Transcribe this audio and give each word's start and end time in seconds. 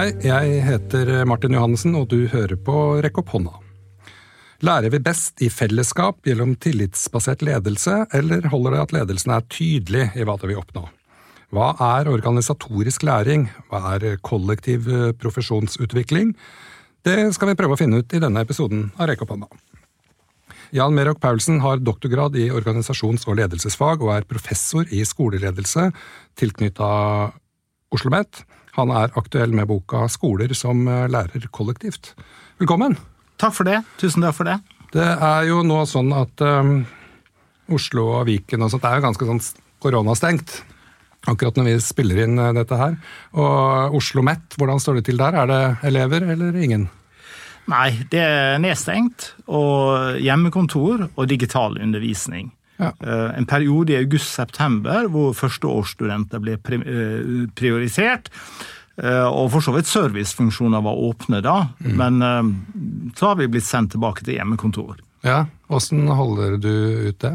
Hei, 0.00 0.14
jeg 0.24 0.62
heter 0.64 1.10
Martin 1.28 1.52
Johannessen, 1.52 1.92
og 1.98 2.06
du 2.08 2.22
hører 2.32 2.56
på 2.64 2.74
Rekk 3.04 3.18
opp 3.20 3.34
hånda. 3.34 3.58
Lærer 4.64 4.88
vi 4.94 5.00
best 5.04 5.42
i 5.44 5.50
fellesskap 5.52 6.24
gjennom 6.24 6.54
tillitsbasert 6.56 7.42
ledelse, 7.44 8.06
eller 8.16 8.46
holder 8.48 8.72
det 8.72 8.78
at 8.80 8.94
ledelsen 8.96 9.34
er 9.34 9.44
tydelig 9.52 10.06
i 10.16 10.24
hva 10.24 10.38
det 10.40 10.48
vil 10.48 10.62
oppnå? 10.62 10.86
Hva 11.52 11.66
er 11.84 12.08
organisatorisk 12.08 13.04
læring? 13.04 13.44
Hva 13.68 13.82
er 13.98 14.14
kollektiv 14.24 14.88
eh, 14.88 15.10
profesjonsutvikling? 15.20 16.32
Det 17.04 17.18
skal 17.36 17.50
vi 17.50 17.56
prøve 17.60 17.76
å 17.76 17.80
finne 17.82 18.00
ut 18.00 18.16
i 18.16 18.22
denne 18.24 18.46
episoden 18.46 18.86
av 18.96 19.10
Rekk 19.10 19.26
opp 19.26 19.34
hånda. 19.34 19.50
Jan 20.80 20.96
Merok 20.96 21.20
Paulsen 21.20 21.60
har 21.60 21.84
doktorgrad 21.84 22.40
i 22.40 22.48
organisasjons- 22.48 23.28
og 23.28 23.36
ledelsesfag 23.42 24.00
og 24.00 24.14
er 24.16 24.30
professor 24.32 24.88
i 24.88 25.04
skoleledelse 25.04 25.90
tilknytta 26.40 26.88
OsloMet. 27.92 28.46
Han 28.76 28.92
er 28.94 29.10
aktuell 29.18 29.54
med 29.56 29.68
boka 29.70 30.06
'Skoler 30.08 30.54
som 30.54 30.86
lærer 30.86 31.48
kollektivt'. 31.50 32.14
Velkommen! 32.60 32.98
Takk 33.40 33.56
for 33.56 33.64
det. 33.64 33.80
Tusen 34.00 34.22
takk 34.24 34.36
for 34.36 34.48
det. 34.48 34.58
Det 34.92 35.06
er 35.06 35.46
jo 35.48 35.62
nå 35.64 35.80
sånn 35.88 36.10
at 36.12 36.42
um, 36.44 36.82
Oslo 37.72 38.08
og 38.18 38.26
Viken 38.28 38.66
og 38.66 38.72
sånt 38.72 38.84
er 38.84 38.98
jo 38.98 39.06
ganske 39.06 39.28
sånn 39.28 39.40
koronastengt. 39.80 40.58
Akkurat 41.30 41.56
når 41.56 41.68
vi 41.68 41.74
spiller 41.84 42.24
inn 42.24 42.40
uh, 42.40 42.50
dette 42.56 42.76
her. 42.76 42.96
Og 43.38 43.96
Oslo 44.00 44.24
Met, 44.26 44.58
hvordan 44.58 44.82
står 44.82 44.98
det 44.98 45.06
til 45.08 45.20
der? 45.20 45.38
Er 45.40 45.50
det 45.50 45.62
elever 45.88 46.26
eller 46.34 46.58
ingen? 46.58 46.88
Nei, 47.70 47.90
det 48.12 48.20
er 48.24 48.60
nedstengt. 48.60 49.30
Og 49.46 50.18
hjemmekontor 50.20 51.06
og 51.14 51.30
digital 51.30 51.78
undervisning. 51.80 52.50
Ja. 52.80 52.92
Eh, 53.04 53.38
En 53.38 53.46
periode 53.46 53.92
i 53.92 53.98
august-september 54.00 55.06
hvor 55.12 55.34
førsteårsstudenter 55.36 56.40
ble 56.40 56.54
eh, 56.56 57.46
priorisert. 57.58 58.30
Eh, 59.00 59.26
Og 59.28 59.50
for 59.52 59.60
så 59.64 59.74
vidt 59.76 59.88
servicefunksjoner 59.90 60.82
var 60.84 60.96
åpne 60.96 61.42
da, 61.44 61.58
men 61.84 62.22
eh, 62.24 62.50
så 63.16 63.30
har 63.32 63.36
vi 63.40 63.48
blitt 63.52 63.68
sendt 63.68 63.92
tilbake 63.94 64.24
til 64.24 64.38
hjemmekontor. 64.38 64.98
Ja, 65.24 65.44
Åssen 65.68 66.06
holder 66.08 66.56
du 66.56 66.72
ut 67.10 67.18
det? 67.20 67.34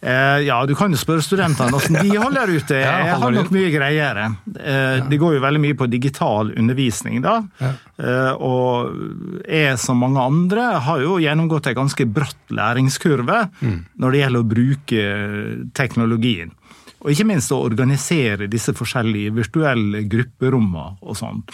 Eh, 0.00 0.40
ja, 0.46 0.60
du 0.66 0.74
kan 0.78 0.92
jo 0.94 0.98
spørre 1.00 1.24
studentene 1.26 1.72
hvordan 1.74 1.96
de 2.06 2.18
holder 2.22 2.52
ute. 2.54 2.76
Jeg 2.84 3.16
har 3.18 3.32
nok 3.34 3.48
mye 3.50 3.70
greiere. 3.74 4.26
Eh, 4.54 5.00
Det 5.10 5.18
går 5.18 5.34
jo 5.34 5.40
veldig 5.42 5.62
mye 5.64 5.74
på 5.80 5.88
digital 5.90 6.52
undervisning, 6.54 7.20
da. 7.24 7.40
Ja. 7.58 7.72
Eh, 7.98 8.32
Og 8.38 9.42
jeg, 9.48 9.74
som 9.82 9.98
mange 9.98 10.22
andre, 10.22 10.68
har 10.86 11.02
jo 11.02 11.16
gjennomgått 11.18 11.66
en 11.72 11.80
ganske 11.82 12.06
bratt 12.06 12.54
læringskurve 12.54 13.40
Mm. 13.60 13.80
når 13.98 14.12
det 14.14 14.20
gjelder 14.22 14.44
å 14.44 14.48
bruke 14.54 15.02
teknologien. 15.74 16.52
Og 17.02 17.12
ikke 17.12 17.26
minst 17.28 17.52
å 17.54 17.60
organisere 17.62 18.48
disse 18.50 18.72
forskjellige 18.74 19.30
virtuelle 19.36 20.00
grupperommene 20.10 20.96
og 21.02 21.14
sånt. 21.18 21.50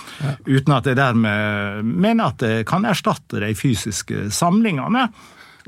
Uten 0.48 0.73
at 0.73 0.86
jeg 0.89 0.97
dermed 0.97 1.84
mener 1.84 2.31
at 2.33 2.39
det 2.41 2.67
kan 2.69 2.84
erstatte 2.89 3.41
de 3.45 3.51
fysiske 3.56 4.31
samlingene. 4.33 5.08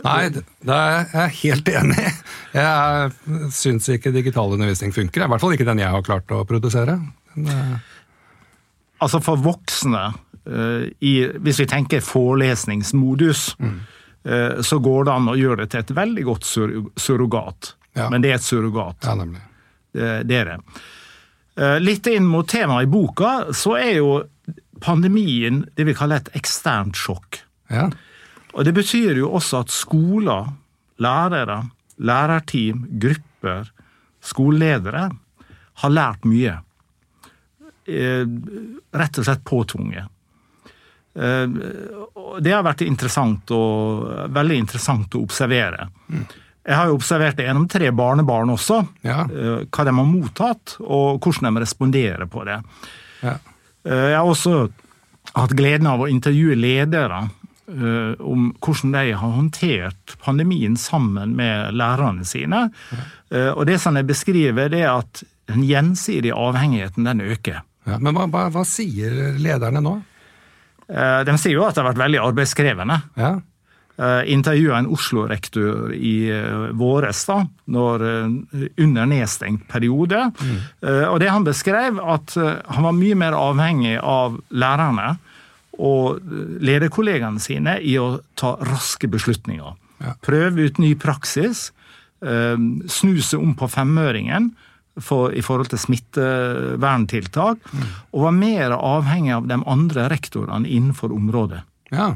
Nei, 0.04 0.28
det 0.34 0.76
er 0.76 1.06
jeg 1.12 1.34
helt 1.40 1.70
enig 1.72 1.96
i. 2.02 2.12
Jeg 2.56 3.50
syns 3.56 3.88
ikke 3.92 4.12
digital 4.14 4.52
undervisning 4.52 4.92
funker. 4.92 5.24
I 5.24 5.30
hvert 5.32 5.42
fall 5.42 5.56
ikke 5.56 5.68
den 5.68 5.80
jeg 5.80 5.92
har 5.92 6.04
klart 6.04 6.32
å 6.34 6.42
produsere. 6.48 6.98
Men, 7.34 7.52
eh, 7.52 7.92
Altså 9.04 9.20
for 9.20 9.36
voksne, 9.36 10.02
eh, 10.48 10.86
i, 11.04 11.14
hvis 11.28 11.58
vi 11.60 11.66
tenker 11.68 12.00
forelesningsmodus, 12.00 13.50
mm. 13.60 13.80
så 14.64 14.78
går 14.82 15.04
det 15.06 15.12
an 15.12 15.28
å 15.28 15.34
gjøre 15.36 15.60
det 15.60 15.66
til 15.70 15.82
et 15.84 15.90
veldig 15.94 16.22
godt 16.26 16.46
sur 16.48 16.70
surrogat. 16.98 17.74
Ja. 17.96 18.08
Men 18.10 18.24
det 18.24 18.32
er 18.32 18.38
et 18.40 18.46
surrogat. 18.46 19.04
Ja, 19.04 19.14
nemlig. 19.14 19.42
Det, 19.92 20.38
er 20.40 20.50
det. 20.50 20.56
Eh, 21.56 21.78
Litt 21.80 22.06
inn 22.12 22.26
mot 22.28 22.48
temaet 22.48 22.86
i 22.86 22.90
boka, 22.90 23.52
så 23.56 23.76
er 23.80 23.94
jo 24.00 24.10
pandemien 24.84 25.64
det 25.76 25.86
vi 25.88 25.94
kaller 25.96 26.20
et 26.20 26.34
eksternt 26.36 26.98
sjokk. 27.00 27.40
Ja. 27.72 27.88
Og 28.56 28.64
Det 28.64 28.72
betyr 28.74 29.18
jo 29.20 29.30
også 29.36 29.60
at 29.64 29.70
skoler, 29.74 30.46
lærere, 31.02 31.58
lærerteam, 31.98 32.86
grupper, 33.02 33.68
skoleledere 34.24 35.10
har 35.82 35.90
lært 35.92 36.24
mye. 36.24 36.54
Eh, 37.86 38.24
Rett 38.96 39.18
og 39.20 39.26
slett 39.28 39.44
påtvunget. 39.46 40.08
Eh, 41.16 41.46
Det 42.40 42.52
har 42.52 42.64
vært 42.66 42.82
interessant 42.84 43.50
og, 43.54 44.08
veldig 44.34 44.56
interessant 44.60 45.14
å 45.16 45.22
observere. 45.24 45.86
Jeg 46.66 46.74
har 46.76 46.88
jo 46.90 46.96
observert 46.98 47.36
det 47.38 47.46
gjennom 47.46 47.68
tre 47.70 47.90
barnebarn 47.94 48.50
også, 48.50 48.80
Ja. 49.04 49.20
eh, 49.22 49.64
hva 49.70 49.84
de 49.84 49.92
har 49.94 50.04
mottatt 50.04 50.76
og 50.80 51.20
hvordan 51.20 51.54
de 51.54 51.60
responderer 51.60 52.26
på 52.26 52.44
det. 52.44 52.62
ja. 53.22 53.38
Jeg 53.86 54.16
har 54.16 54.24
også 54.26 54.68
hatt 55.36 55.50
gleden 55.54 55.86
av 55.86 56.00
å 56.00 56.08
intervjue 56.10 56.56
ledere 56.56 57.30
om 57.68 58.52
hvordan 58.62 58.92
de 58.94 59.12
har 59.12 59.32
håndtert 59.36 60.16
pandemien 60.22 60.76
sammen 60.78 61.34
med 61.36 61.74
lærerne 61.74 62.24
sine. 62.24 62.68
Eh, 63.30 63.50
Og 63.56 63.66
det 63.66 63.80
som 63.82 63.94
de 63.94 64.04
beskriver, 64.06 64.68
det 64.70 64.84
er 64.84 64.92
at 65.00 65.22
den 65.48 65.62
gjensidige 65.66 66.34
avhengigheten 66.34 67.04
den 67.04 67.20
øker. 67.20 67.62
ja. 67.86 67.98
Men 67.98 68.14
hva, 68.14 68.26
hva, 68.30 68.48
hva 68.50 68.64
sier 68.66 69.34
lederne 69.38 69.80
nå? 69.82 69.96
Eh, 70.88 71.24
De 71.26 71.36
sier 71.38 71.54
jo 71.58 71.64
at 71.66 71.74
det 71.74 71.82
har 71.84 71.92
vært 71.92 72.04
veldig 72.06 72.22
arbeidskrevende. 72.22 73.02
Ja. 73.16 73.36
Intervjua 74.28 74.76
en 74.78 74.90
Oslo-rektor 74.92 75.88
i 75.96 76.28
eh, 76.28 76.66
våres, 76.76 77.22
da, 77.24 77.38
når, 77.72 78.02
eh, 78.04 78.66
under 78.84 79.06
nedstengt 79.08 79.64
periode. 79.72 80.18
Mm. 80.36 80.58
Og 81.14 81.16
det 81.22 81.30
han 81.32 81.46
beskrev, 81.46 81.96
at 82.04 82.36
eh, 82.36 82.58
han 82.76 82.84
var 82.84 82.92
mye 82.92 83.16
mer 83.16 83.32
avhengig 83.32 83.94
av 84.02 84.36
lærerne 84.52 85.14
og 85.78 86.20
lederkollegaene 86.64 87.40
sine 87.42 87.78
i 87.84 87.96
å 88.00 88.20
ta 88.38 88.54
raske 88.64 89.08
beslutninger. 89.12 89.74
Ja. 90.00 90.14
Prøve 90.24 90.66
ut 90.68 90.78
ny 90.82 90.94
praksis, 91.00 91.70
Snuse 92.16 92.88
snu 92.88 93.18
seg 93.20 93.42
om 93.44 93.50
på 93.60 93.66
femøringen 93.68 94.46
for, 95.04 95.28
i 95.36 95.42
forhold 95.44 95.68
til 95.68 95.78
smitteverntiltak, 95.78 97.58
og 98.12 98.22
var 98.24 98.32
mer 98.32 98.72
avhengig 98.76 99.34
av 99.36 99.48
de 99.50 99.58
andre 99.68 100.06
rektorene 100.12 100.68
innenfor 100.68 101.12
området. 101.16 101.62
ja. 101.92 102.14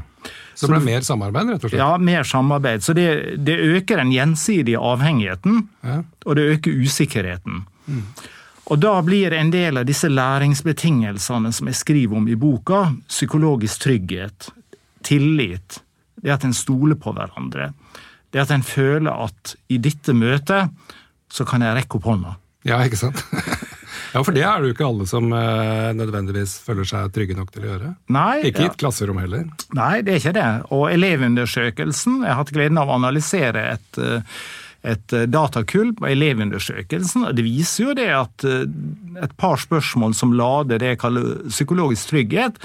Så 0.54 0.66
det 0.69 0.75
ble 0.75 0.81
mer 0.91 1.00
samarbeid, 1.06 1.48
rett 1.48 1.62
og 1.65 1.71
slett? 1.71 1.78
Ja, 1.81 1.94
mer 1.97 2.27
samarbeid. 2.28 2.82
Så 2.84 2.92
det, 2.92 3.06
det 3.41 3.54
øker 3.56 3.97
den 4.03 4.10
gjensidige 4.12 4.77
avhengigheten, 4.77 5.62
Ja. 5.87 6.03
og 6.27 6.37
det 6.37 6.42
øker 6.59 6.75
usikkerheten. 6.84 7.62
Og 8.70 8.78
da 8.78 8.92
blir 9.03 9.34
en 9.34 9.50
del 9.50 9.81
av 9.81 9.86
disse 9.88 10.06
læringsbetingelsene 10.10 11.50
som 11.54 11.70
jeg 11.70 11.78
skriver 11.78 12.20
om 12.20 12.28
i 12.31 12.38
boka, 12.38 12.84
psykologisk 13.10 13.82
trygghet, 13.82 14.50
tillit, 15.06 15.81
det 16.22 16.36
at 16.36 16.47
en 16.47 16.54
stoler 16.54 16.98
på 17.00 17.14
hverandre, 17.16 17.72
det 18.30 18.44
at 18.44 18.53
en 18.54 18.62
føler 18.62 19.10
at 19.10 19.56
i 19.72 19.80
dette 19.82 20.14
møtet 20.14 20.70
så 21.30 21.47
kan 21.48 21.64
jeg 21.64 21.80
rekke 21.80 21.98
opp 21.98 22.06
hånda. 22.12 22.36
Ja, 22.69 22.78
ikke 22.84 23.00
sant? 23.00 23.25
ja, 24.14 24.22
for 24.22 24.30
det 24.36 24.44
er 24.44 24.60
det 24.60 24.70
jo 24.70 24.76
ikke 24.76 24.86
alle 24.86 25.06
som 25.09 25.30
eh, 25.34 25.91
nødvendigvis 25.97 26.59
føler 26.62 26.86
seg 26.86 27.10
trygge 27.14 27.34
nok 27.38 27.50
til 27.54 27.66
å 27.66 27.70
gjøre. 27.72 27.92
Nei, 28.12 28.34
Ikke 28.50 28.62
i 28.62 28.69
ja. 28.69 28.72
et 28.75 28.80
klasserom 28.80 29.19
heller. 29.22 29.47
Nei, 29.75 29.94
det 30.06 30.14
er 30.14 30.22
ikke 30.22 30.36
det. 30.36 30.48
Og 30.76 30.86
elevundersøkelsen 30.92 32.20
Jeg 32.22 32.30
har 32.30 32.42
hatt 32.42 32.54
gleden 32.54 32.78
av 32.78 32.91
å 32.91 32.98
analysere 33.00 33.64
et, 33.75 33.91
eh, 33.98 34.44
et 34.82 35.12
eh, 35.12 35.26
datakull 35.28 35.91
på 35.98 36.06
elevundersøkelsen. 36.08 37.26
og 37.28 37.34
Det 37.36 37.44
viser 37.44 37.84
jo 37.91 37.94
det 37.98 38.08
at 38.16 38.44
eh, 38.48 38.64
et 39.24 39.34
par 39.36 39.56
spørsmål 39.60 40.14
som 40.16 40.32
lader 40.32 40.78
det 40.80 40.94
jeg 40.94 41.00
kaller 41.02 41.42
psykologisk 41.48 42.08
trygghet, 42.14 42.56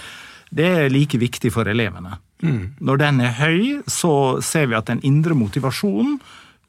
det 0.55 0.65
er 0.85 0.89
like 0.93 1.17
viktig 1.19 1.51
for 1.51 1.67
elevene. 1.67 2.17
Når 2.45 2.97
den 3.01 3.21
er 3.25 3.31
høy, 3.39 3.81
så 3.89 4.39
ser 4.43 4.67
vi 4.69 4.75
at 4.77 4.85
den 4.91 4.99
indre 5.07 5.33
motivasjonen 5.35 6.19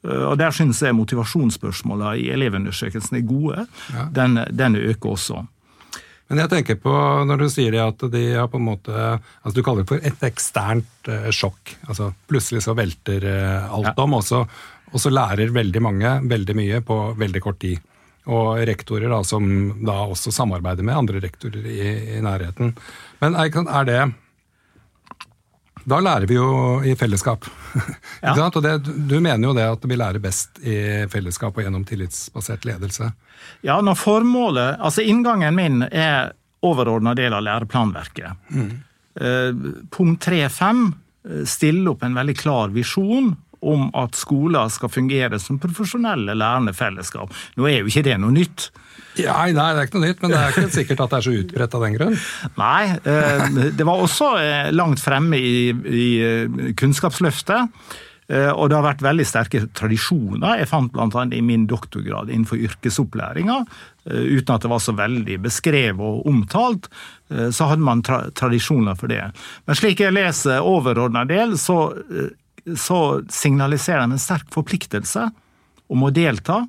eh, 0.03 0.23
og 0.31 0.37
Der 0.39 0.51
syns 0.55 0.81
jeg 0.81 0.95
motivasjonsspørsmålene 0.97 2.17
i 2.23 2.29
elevundersøkelsen 2.33 3.17
er 3.19 3.27
gode. 3.27 3.67
Den, 4.15 4.39
den 4.51 4.75
øker 4.75 5.13
også. 5.15 5.43
Men 6.27 6.41
jeg 6.43 6.49
tenker 6.51 6.75
på, 6.83 6.91
når 7.23 7.39
du 7.39 7.45
sier 7.47 7.71
det 7.71 7.79
at 7.79 8.01
de 8.11 8.23
har 8.35 8.49
på 8.51 8.59
en 8.59 8.65
måte 8.67 8.91
altså 8.91 9.53
Du 9.55 9.61
kaller 9.63 9.85
det 9.85 9.91
for 9.93 10.01
et 10.03 10.25
eksternt 10.27 11.07
sjokk. 11.31 11.77
altså 11.87 12.09
Plutselig 12.27 12.65
så 12.65 12.75
velter 12.75 13.23
alt 13.69 13.93
Ja. 13.93 13.93
om, 14.03 14.17
og 14.17 14.25
så, 14.27 14.41
og 14.91 15.01
så 15.01 15.11
lærer 15.11 15.51
veldig 15.53 15.81
mange 15.83 16.13
veldig 16.29 16.55
mye 16.55 16.81
på 16.85 16.97
veldig 17.19 17.41
kort 17.43 17.59
tid. 17.63 17.83
Og 18.27 18.59
rektorer 18.67 19.11
da, 19.11 19.21
som 19.23 19.43
da 19.87 20.01
også 20.11 20.33
samarbeider 20.35 20.83
med 20.83 20.99
andre 20.99 21.21
rektorer 21.23 21.63
i, 21.63 21.91
i 22.17 22.23
nærheten. 22.23 22.73
Men 23.21 23.37
er, 23.39 23.85
det 23.87 24.01
Da 25.87 25.99
lærer 26.03 26.27
vi 26.27 26.35
jo 26.35 26.81
i 26.83 26.95
fellesskap. 26.95 27.45
Ja. 28.17 28.33
Og 28.33 28.63
det, 28.63 28.71
du 28.81 29.19
mener 29.21 29.45
jo 29.45 29.53
det 29.53 29.63
at 29.69 29.83
vi 29.85 29.95
lærer 29.95 30.19
best 30.19 30.57
i 30.65 31.05
fellesskap 31.11 31.53
og 31.53 31.61
gjennom 31.63 31.83
tillitsbasert 31.85 32.65
ledelse. 32.65 33.11
Ja, 33.61 33.77
når 33.85 33.95
formålet 34.01 34.81
Altså, 34.81 35.05
inngangen 35.05 35.55
min 35.55 35.83
er 35.85 36.33
overordna 36.65 37.13
del 37.15 37.35
av 37.37 37.43
læreplanverket. 37.45 38.49
Eh, 39.21 39.51
punkt 39.93 40.25
3.5 40.25 41.45
stiller 41.45 41.93
opp 41.93 42.03
en 42.03 42.17
veldig 42.17 42.35
klar 42.39 42.73
visjon 42.73 43.35
om 43.67 43.87
at 43.97 44.17
skoler 44.17 44.71
skal 44.73 44.91
fungere 44.93 45.39
som 45.43 45.59
profesjonelle 45.61 46.35
lærende 46.37 46.73
fellesskap. 46.77 47.33
Nå 47.57 47.67
er 47.69 47.81
jo 47.81 47.91
ikke 47.91 48.05
det 48.07 48.19
noe 48.21 48.35
nytt. 48.35 48.69
Ja, 49.17 49.37
nei, 49.49 49.53
det 49.55 49.81
er 49.81 49.87
ikke 49.87 49.99
noe 49.99 50.09
nytt, 50.09 50.19
men 50.23 50.33
det 50.33 50.39
er 50.39 50.51
ikke 50.53 50.73
sikkert 50.73 51.05
at 51.05 51.13
det 51.13 51.19
er 51.19 51.25
så 51.25 51.37
utbredt 51.41 51.77
av 51.77 51.85
den 51.85 51.95
grunn. 51.97 52.17
Nei, 52.63 52.81
eh, 52.97 53.45
det 53.77 53.87
var 53.87 54.03
også 54.03 54.33
eh, 54.41 54.73
langt 54.75 55.01
fremme 55.01 55.39
i, 55.39 55.55
i 55.73 56.09
eh, 56.23 56.59
Kunnskapsløftet. 56.77 57.79
Og 58.27 58.65
det 58.67 58.75
har 58.75 58.83
vært 58.83 59.01
veldig 59.05 59.23
sterke 59.23 59.61
tradisjoner. 59.71 60.57
Jeg 60.59 60.67
fant 60.67 60.91
bl.a. 60.91 61.21
i 61.31 61.37
min 61.39 61.61
doktorgrad 61.63 62.27
innenfor 62.27 62.59
yrkesopplæringa, 62.59 63.61
uten 64.03 64.51
at 64.51 64.65
det 64.65 64.71
var 64.73 64.81
så 64.83 64.91
veldig 64.97 65.37
beskrevet 65.45 66.03
og 66.03 66.27
omtalt, 66.27 66.89
så 67.31 67.69
hadde 67.69 67.87
man 67.87 68.01
tra 68.03 68.25
tradisjoner 68.35 68.99
for 68.99 69.07
det. 69.13 69.21
Men 69.63 69.79
slik 69.79 70.03
jeg 70.03 70.17
leser 70.17 70.59
overordna 70.59 71.23
del, 71.29 71.55
så, 71.55 71.77
så 72.75 73.21
signaliserer 73.31 74.03
de 74.03 74.17
en 74.17 74.21
sterk 74.21 74.49
forpliktelse 74.53 75.29
om 75.87 76.03
å 76.03 76.11
delta 76.11 76.65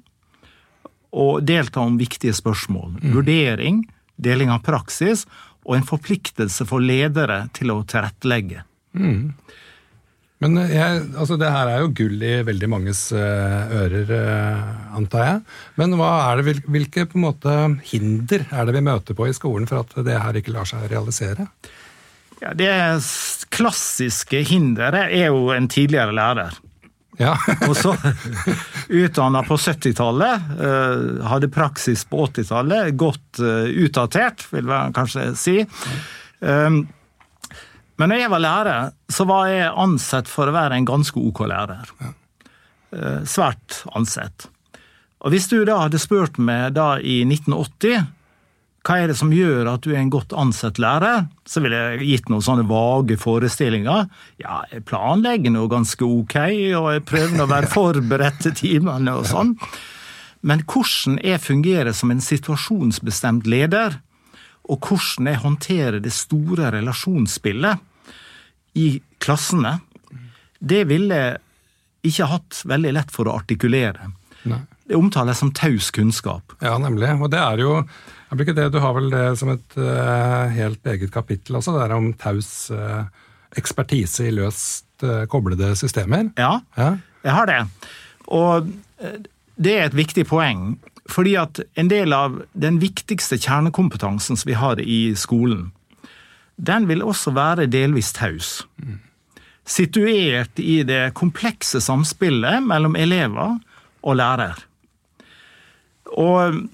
og 1.08 1.42
delta 1.48 1.80
om 1.80 1.96
viktige 1.98 2.36
spørsmål. 2.36 2.98
Mm. 3.00 3.12
Vurdering, 3.16 3.82
deling 4.20 4.52
av 4.52 4.62
praksis 4.66 5.24
og 5.64 5.78
en 5.78 5.88
forpliktelse 5.88 6.66
for 6.68 6.84
ledere 6.84 7.46
til 7.56 7.72
å 7.72 7.80
tilrettelegge. 7.88 8.62
Mm. 8.96 9.32
Men 10.42 10.60
eh, 10.62 10.74
jeg, 10.76 11.02
altså 11.18 11.38
det 11.40 11.50
her 11.52 11.72
er 11.72 11.82
jo 11.82 11.92
gull 11.98 12.22
i 12.22 12.34
veldig 12.46 12.70
manges 12.70 13.08
uh, 13.16 13.74
ører, 13.82 14.12
uh, 14.12 14.94
antar 14.98 15.24
jeg. 15.24 15.42
Men 15.80 15.96
det, 15.96 16.56
hvilke 16.68 17.08
måte 17.18 17.56
hinder 17.90 18.46
er 18.52 18.68
det 18.68 18.76
vi 18.78 18.86
møter 18.86 19.18
på 19.18 19.28
i 19.28 19.36
skolen 19.36 19.68
for 19.70 19.82
at 19.82 19.98
det 20.06 20.18
her 20.22 20.38
ikke 20.38 20.54
lar 20.54 20.68
seg 20.68 20.86
realisere? 20.92 21.48
Ja, 22.43 22.55
Det 22.55 22.73
klassiske 23.55 24.43
hinderet 24.46 25.11
er 25.11 25.31
jo 25.32 25.50
en 25.55 25.69
tidligere 25.69 26.14
lærer. 26.14 26.58
Ja. 27.19 27.32
og 27.67 27.75
så 27.75 27.96
utdanna 29.00 29.43
på 29.43 29.56
70-tallet, 29.58 30.52
eh, 30.62 31.25
hadde 31.26 31.50
praksis 31.50 32.05
på 32.06 32.29
80-tallet, 32.29 32.93
godt 32.99 33.40
eh, 33.43 33.73
utdatert, 33.82 34.44
vil 34.52 34.70
jeg 34.70 34.94
kanskje 34.94 35.25
si. 35.38 35.56
Um, 36.38 36.85
men 37.99 38.12
når 38.12 38.23
jeg 38.23 38.31
var 38.31 38.44
lærer, 38.44 38.93
så 39.11 39.26
var 39.26 39.49
jeg 39.50 39.75
ansett 39.75 40.31
for 40.31 40.46
å 40.46 40.55
være 40.55 40.79
en 40.79 40.87
ganske 40.87 41.19
ok 41.19 41.43
lærer. 41.50 41.90
Eh, 42.94 43.25
svært 43.26 43.82
ansett. 43.99 44.46
Og 45.19 45.35
hvis 45.35 45.49
du 45.50 45.58
da 45.67 45.81
hadde 45.82 45.99
spurt 45.99 46.38
meg 46.38 46.76
da 46.79 46.93
i 47.02 47.25
1980 47.26 48.06
hva 48.86 48.96
er 49.02 49.10
det 49.10 49.19
som 49.19 49.32
gjør 49.34 49.69
at 49.72 49.84
du 49.84 49.90
er 49.92 50.00
en 50.00 50.12
godt 50.12 50.32
ansett 50.38 50.78
lærer? 50.80 51.26
Så 51.48 51.60
ville 51.64 51.76
jeg 51.76 52.06
gitt 52.08 52.30
noen 52.32 52.44
sånne 52.44 52.64
vage 52.70 53.19
forestillinger. 53.20 54.06
Ja, 54.40 54.62
jeg 54.72 54.86
planlegger 54.88 55.52
noe 55.52 55.70
ganske 55.72 56.06
ok, 56.06 56.36
og 56.78 56.90
jeg 56.94 57.04
prøver 57.08 57.44
å 57.44 57.50
være 57.50 57.70
forberedt 57.72 58.40
til 58.46 58.56
timene 58.56 59.16
og 59.19 59.26
sånn. 59.28 59.56
Men 60.46 60.62
hvordan 60.70 61.19
jeg 61.25 61.42
fungerer 61.42 61.92
som 61.96 62.14
en 62.14 62.22
situasjonsbestemt 62.22 63.48
leder, 63.50 63.98
og 64.69 64.84
hvordan 64.86 65.32
jeg 65.32 65.42
håndterer 65.42 66.00
det 66.04 66.14
store 66.14 66.70
relasjonsspillet 66.76 67.84
i 68.78 68.88
klassene, 69.20 69.78
det 70.58 70.84
ville 70.90 71.19
jeg 71.19 71.38
ikke 72.08 72.28
hatt 72.30 72.62
veldig 72.69 72.92
lett 72.94 73.12
for 73.12 73.28
å 73.28 73.36
artikulere. 73.40 74.12
Nei. 74.48 74.62
Det 74.88 74.96
omtales 74.96 75.42
som 75.42 75.50
taus 75.52 75.90
kunnskap. 75.92 76.54
Ja, 76.64 76.78
nemlig. 76.80 77.10
Og 77.20 77.28
det 77.32 77.40
er 77.42 77.60
jo 77.60 77.72
er 78.36 78.44
ikke 78.44 78.56
det, 78.58 78.72
Du 78.75 78.80
har 78.82 78.92
vel 78.96 79.08
det 79.12 79.25
som 79.40 79.52
et 79.54 79.78
uh, 79.80 80.48
helt 80.52 80.84
eget 80.86 81.12
kapittel 81.14 81.56
også, 81.56 81.76
det 81.76 81.86
er 81.86 81.96
om 81.96 82.10
taus 82.20 82.69
uh, 82.75 83.06
ekspertise 83.56 84.28
i 84.28 84.34
løst 84.36 85.06
uh, 85.06 85.25
koblede 85.30 85.72
systemer? 85.78 86.28
Ja, 86.36 86.58
ja, 86.76 86.90
jeg 87.25 87.34
har 87.34 87.48
det. 87.48 87.62
Og 88.28 88.69
det 89.56 89.75
er 89.75 89.88
et 89.88 89.96
viktig 89.96 90.26
poeng. 90.28 90.76
Fordi 91.08 91.34
at 91.40 91.60
en 91.80 91.88
del 91.88 92.12
av 92.12 92.42
den 92.52 92.78
viktigste 92.82 93.38
kjernekompetansen 93.40 94.36
som 94.36 94.48
vi 94.48 94.56
har 94.60 94.80
i 94.80 95.14
skolen, 95.16 95.70
den 96.58 96.88
vil 96.90 97.04
også 97.06 97.32
være 97.32 97.69
delvis 97.70 98.12
taus. 98.12 98.66
Situert 99.69 100.60
i 100.60 100.82
det 100.84 101.14
komplekse 101.16 101.80
samspillet 101.80 102.64
mellom 102.66 102.96
elever 102.98 103.56
og 104.02 104.19
lærer. 104.20 104.60
Og 106.12 106.64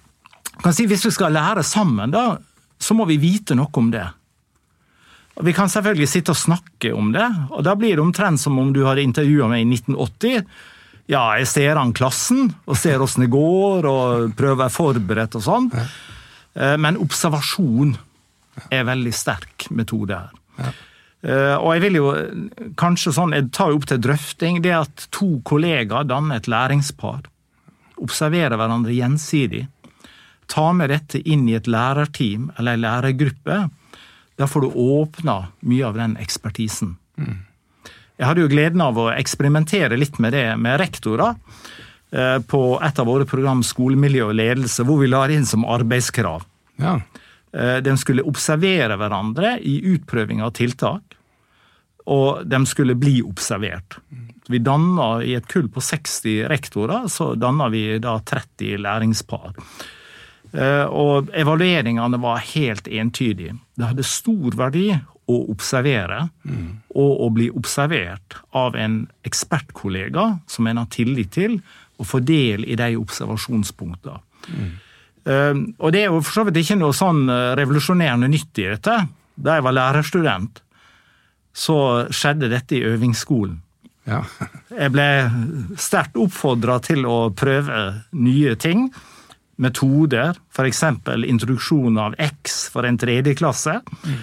kan 0.65 0.75
si, 0.75 0.87
Hvis 0.89 1.05
vi 1.07 1.13
skal 1.15 1.35
lære 1.37 1.65
sammen, 1.67 2.13
da, 2.15 2.39
så 2.81 2.97
må 2.97 3.07
vi 3.09 3.21
vite 3.21 3.57
noe 3.57 3.73
om 3.81 3.91
det. 3.93 4.07
Vi 5.45 5.53
kan 5.53 5.69
selvfølgelig 5.71 6.09
sitte 6.09 6.33
og 6.33 6.39
snakke 6.39 6.93
om 6.95 7.11
det, 7.15 7.27
og 7.51 7.65
da 7.67 7.75
blir 7.75 7.97
det 7.97 8.05
omtrent 8.05 8.41
som 8.41 8.59
om 8.61 8.71
du 8.73 8.85
hadde 8.87 9.03
intervjua 9.03 9.49
meg 9.51 9.65
i 9.65 9.69
1980. 9.81 10.45
Ja, 11.11 11.25
jeg 11.41 11.51
ser 11.51 11.81
an 11.81 11.93
klassen 11.97 12.53
og 12.65 12.79
ser 12.81 13.03
åssen 13.03 13.27
det 13.27 13.33
går, 13.35 13.89
og 13.91 14.37
prøver 14.39 14.57
å 14.57 14.63
være 14.63 14.77
forberedt 14.77 15.37
og 15.41 15.45
sånn. 15.45 15.69
Eh, 15.75 16.77
men 16.81 17.01
observasjon 17.03 17.97
er 18.73 18.87
veldig 18.87 19.13
sterk 19.13 19.67
metode 19.75 20.23
her. 20.23 20.73
Eh, 21.25 21.57
og 21.59 21.75
jeg 21.75 21.85
vil 21.89 21.99
jo 21.99 22.09
kanskje 22.79 23.17
sånn, 23.19 23.35
jeg 23.35 23.51
tar 23.57 23.73
jo 23.73 23.83
opp 23.83 23.91
til 23.91 24.01
drøfting 24.07 24.63
det 24.65 24.77
at 24.79 25.09
to 25.13 25.41
kollegaer 25.45 26.07
danner 26.09 26.39
et 26.39 26.49
læringspar. 26.49 27.27
Observerer 28.05 28.57
hverandre 28.61 28.95
gjensidig 28.95 29.67
ta 30.51 30.71
med 30.77 30.91
dette 30.93 31.21
inn 31.21 31.49
i 31.49 31.57
et 31.59 31.69
lærerteam 31.71 32.51
eller 32.59 32.77
en 32.77 32.85
lærergruppe, 32.85 33.59
da 34.37 34.47
får 34.51 34.65
du 34.65 34.79
åpna 34.83 35.37
mye 35.67 35.87
av 35.87 35.99
den 35.99 36.17
ekspertisen. 36.21 36.97
Mm. 37.19 37.43
Jeg 38.19 38.29
hadde 38.29 38.45
jo 38.45 38.51
gleden 38.51 38.83
av 38.83 38.99
å 38.99 39.11
eksperimentere 39.15 39.99
litt 39.99 40.21
med 40.23 40.35
det 40.35 40.47
med 40.61 40.79
rektorer 40.83 41.35
eh, 42.15 42.39
på 42.47 42.63
et 42.83 42.99
av 42.99 43.11
våre 43.11 43.27
program 43.27 43.63
Skolemiljø 43.67 44.29
og 44.31 44.39
ledelse, 44.39 44.87
hvor 44.87 45.03
vi 45.03 45.11
la 45.11 45.25
det 45.31 45.41
inn 45.41 45.49
som 45.51 45.67
arbeidskrav. 45.67 46.47
Ja. 46.83 46.99
Eh, 47.55 47.79
de 47.83 47.97
skulle 47.99 48.27
observere 48.27 48.99
hverandre 48.99 49.57
i 49.63 49.81
utprøving 49.95 50.43
av 50.47 50.55
tiltak, 50.59 51.19
og 52.11 52.45
de 52.47 52.61
skulle 52.69 52.99
bli 52.99 53.21
observert. 53.25 53.99
Vi 54.53 54.61
danna 54.61 55.23
I 55.25 55.39
et 55.39 55.47
kull 55.49 55.71
på 55.73 55.81
60 55.81 56.45
rektorer 56.53 57.07
så 57.09 57.33
danna 57.35 57.71
vi 57.73 57.99
da 57.99 58.19
30 58.21 58.83
læringspar. 58.85 59.55
Eh, 60.55 60.87
og 60.87 61.33
evalueringene 61.35 62.21
var 62.23 62.45
helt 62.53 62.87
entydige. 62.87 63.57
Det 63.75 63.91
hadde 63.91 64.07
stor 64.07 64.55
verdi 64.59 64.87
å 65.27 65.39
observere, 65.51 66.29
mm. 66.45 66.67
og 67.01 67.23
å 67.25 67.31
bli 67.35 67.49
observert 67.57 68.37
av 68.55 68.77
en 68.79 69.01
ekspertkollega 69.27 70.27
som 70.47 70.69
en 70.69 70.83
har 70.83 70.91
tillit 70.95 71.33
til, 71.35 71.59
og 71.99 72.09
få 72.11 72.21
del 72.27 72.67
i 72.69 72.77
de 72.79 72.93
observasjonspunktene. 73.01 74.21
Mm. 74.51 74.73
Uh, 75.25 75.55
og 75.81 75.95
det 75.95 76.03
er 76.05 76.11
jo 76.13 76.21
for 76.21 76.37
så 76.37 76.43
vidt 76.45 76.59
ikke 76.61 76.77
noe 76.77 76.93
sånn 76.93 77.23
eh, 77.33 77.55
revolusjonerende 77.57 78.29
nytt 78.29 78.61
i 78.61 78.67
dette. 78.69 78.99
Da 79.35 79.57
jeg 79.57 79.65
var 79.65 79.75
lærerstudent, 79.75 80.61
så 81.55 81.79
skjedde 82.13 82.51
dette 82.53 82.77
i 82.77 82.83
øvingsskolen. 82.85 83.57
Ja. 84.05 84.21
jeg 84.69 84.93
ble 84.93 85.07
sterkt 85.81 86.19
oppfordra 86.21 86.77
til 86.85 87.07
å 87.09 87.31
prøve 87.33 87.79
nye 88.13 88.53
ting 88.61 88.91
metoder, 89.57 90.39
f.eks. 90.53 90.83
introduksjon 91.27 91.99
av 92.01 92.17
X 92.19 92.65
for 92.73 92.87
en 92.89 92.99
tredjeklasse, 92.99 93.79
mm. 94.05 94.23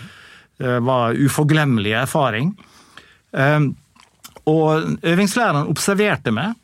var 0.86 1.16
uforglemmelig 1.18 1.94
erfaring. 2.04 2.52
Ehm, 3.32 3.72
og 4.50 4.98
øvingslæreren 5.06 5.70
observerte 5.72 6.34
meg, 6.36 6.58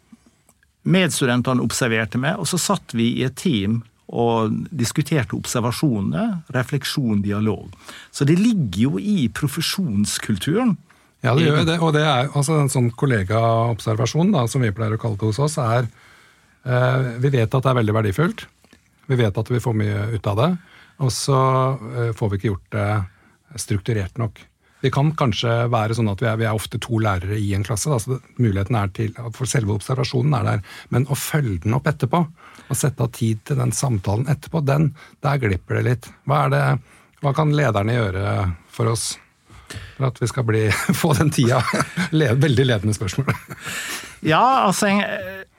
medstudentene 0.88 1.64
observerte 1.64 2.20
meg, 2.22 2.40
og 2.40 2.48
så 2.50 2.60
satt 2.62 2.96
vi 2.98 3.12
i 3.20 3.28
et 3.28 3.38
team 3.40 3.82
og 4.08 4.54
diskuterte 4.72 5.36
observasjonene, 5.36 6.44
refleksjon, 6.56 7.22
dialog. 7.26 7.74
Så 8.12 8.26
det 8.26 8.38
ligger 8.40 8.80
jo 8.86 9.00
i 9.00 9.28
profesjonskulturen. 9.28 10.78
Ja, 11.26 11.34
det 11.36 11.48
gjør 11.48 11.66
det. 11.68 11.80
Og 11.84 11.92
det 11.96 12.06
er 12.08 12.30
altså 12.30 12.56
en 12.62 12.72
sånn 12.72 12.92
kollegaobservasjon 12.96 14.32
som 14.48 14.64
vi 14.64 14.72
pleier 14.72 14.96
å 14.96 15.02
kalle 15.02 15.20
det 15.20 15.28
hos 15.28 15.42
oss, 15.44 15.58
er 15.60 15.90
eh, 16.64 17.10
Vi 17.20 17.34
vet 17.34 17.52
at 17.52 17.66
det 17.66 17.72
er 17.72 17.80
veldig 17.82 17.98
verdifullt. 18.00 18.46
Vi 19.08 19.18
vet 19.20 19.38
at 19.40 19.52
vi 19.52 19.62
får 19.64 19.76
mye 19.78 20.04
ut 20.16 20.28
av 20.28 20.42
det, 20.42 20.52
og 21.04 21.12
så 21.14 21.40
eh, 21.96 22.14
får 22.18 22.32
vi 22.32 22.40
ikke 22.40 22.52
gjort 22.52 22.76
det 22.76 22.90
strukturert 23.62 24.18
nok. 24.20 24.42
Vi 24.80 24.92
kan 24.94 25.10
kanskje 25.18 25.52
være 25.74 25.96
sånn 25.98 26.10
at 26.12 26.22
vi 26.22 26.28
er, 26.30 26.38
vi 26.38 26.46
er 26.46 26.58
ofte 26.58 26.78
to 26.82 27.00
lærere 27.02 27.40
i 27.42 27.50
en 27.58 27.66
klasse. 27.66 27.90
Da, 27.90 27.98
så 27.98 28.20
muligheten 28.38 28.78
er 28.78 28.92
til, 28.94 29.16
For 29.34 29.50
selve 29.50 29.74
observasjonen 29.74 30.36
er 30.38 30.46
der. 30.46 30.76
Men 30.94 31.08
å 31.10 31.18
følge 31.18 31.64
den 31.64 31.74
opp 31.78 31.90
etterpå, 31.90 32.22
og 32.68 32.78
sette 32.78 33.06
av 33.06 33.10
tid 33.16 33.42
til 33.48 33.58
den 33.58 33.74
samtalen 33.74 34.30
etterpå, 34.30 34.62
den, 34.68 34.92
der 35.26 35.42
glipper 35.42 35.80
det 35.80 35.86
litt. 35.88 36.12
Hva, 36.30 36.44
det, 36.54 36.62
hva 37.24 37.34
kan 37.34 37.56
lederne 37.58 37.98
gjøre 37.98 38.28
for 38.74 38.94
oss? 38.94 39.16
For 39.98 40.12
at 40.12 40.22
vi 40.22 40.30
skal 40.30 40.46
bli, 40.48 40.68
få 41.02 41.16
den 41.18 41.34
tida. 41.34 41.64
Veldig 42.46 42.70
ledende 42.70 42.94
spørsmål. 42.96 43.34
Ja, 44.26 44.68
altså 44.68 44.94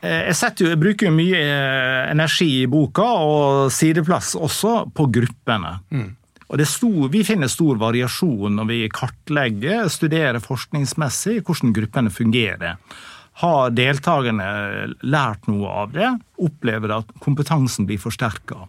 jeg, 0.02 0.36
setter, 0.38 0.70
jeg 0.72 0.78
bruker 0.80 1.08
jo 1.08 1.16
mye 1.16 1.40
eh, 1.42 2.10
energi 2.12 2.62
i 2.62 2.70
boka, 2.70 3.06
og 3.24 3.72
sideplass 3.74 4.34
også, 4.38 4.84
på 4.94 5.08
gruppene. 5.18 5.74
Mm. 5.90 6.08
Og 6.48 6.64
stor, 6.64 7.08
Vi 7.12 7.24
finner 7.24 7.50
stor 7.52 7.76
variasjon 7.76 8.54
når 8.56 8.68
vi 8.70 8.78
kartlegger, 8.88 9.88
studerer 9.92 10.40
forskningsmessig 10.40 11.42
hvordan 11.42 11.74
gruppene 11.76 12.10
fungerer. 12.10 12.78
har 13.38 13.70
deltakerne 13.70 14.46
lært 15.06 15.44
noe 15.46 15.68
av 15.70 15.92
det, 15.94 16.08
opplever 16.42 16.90
at 16.90 17.12
kompetansen 17.22 17.86
blir 17.86 18.00
forsterka. 18.02 18.66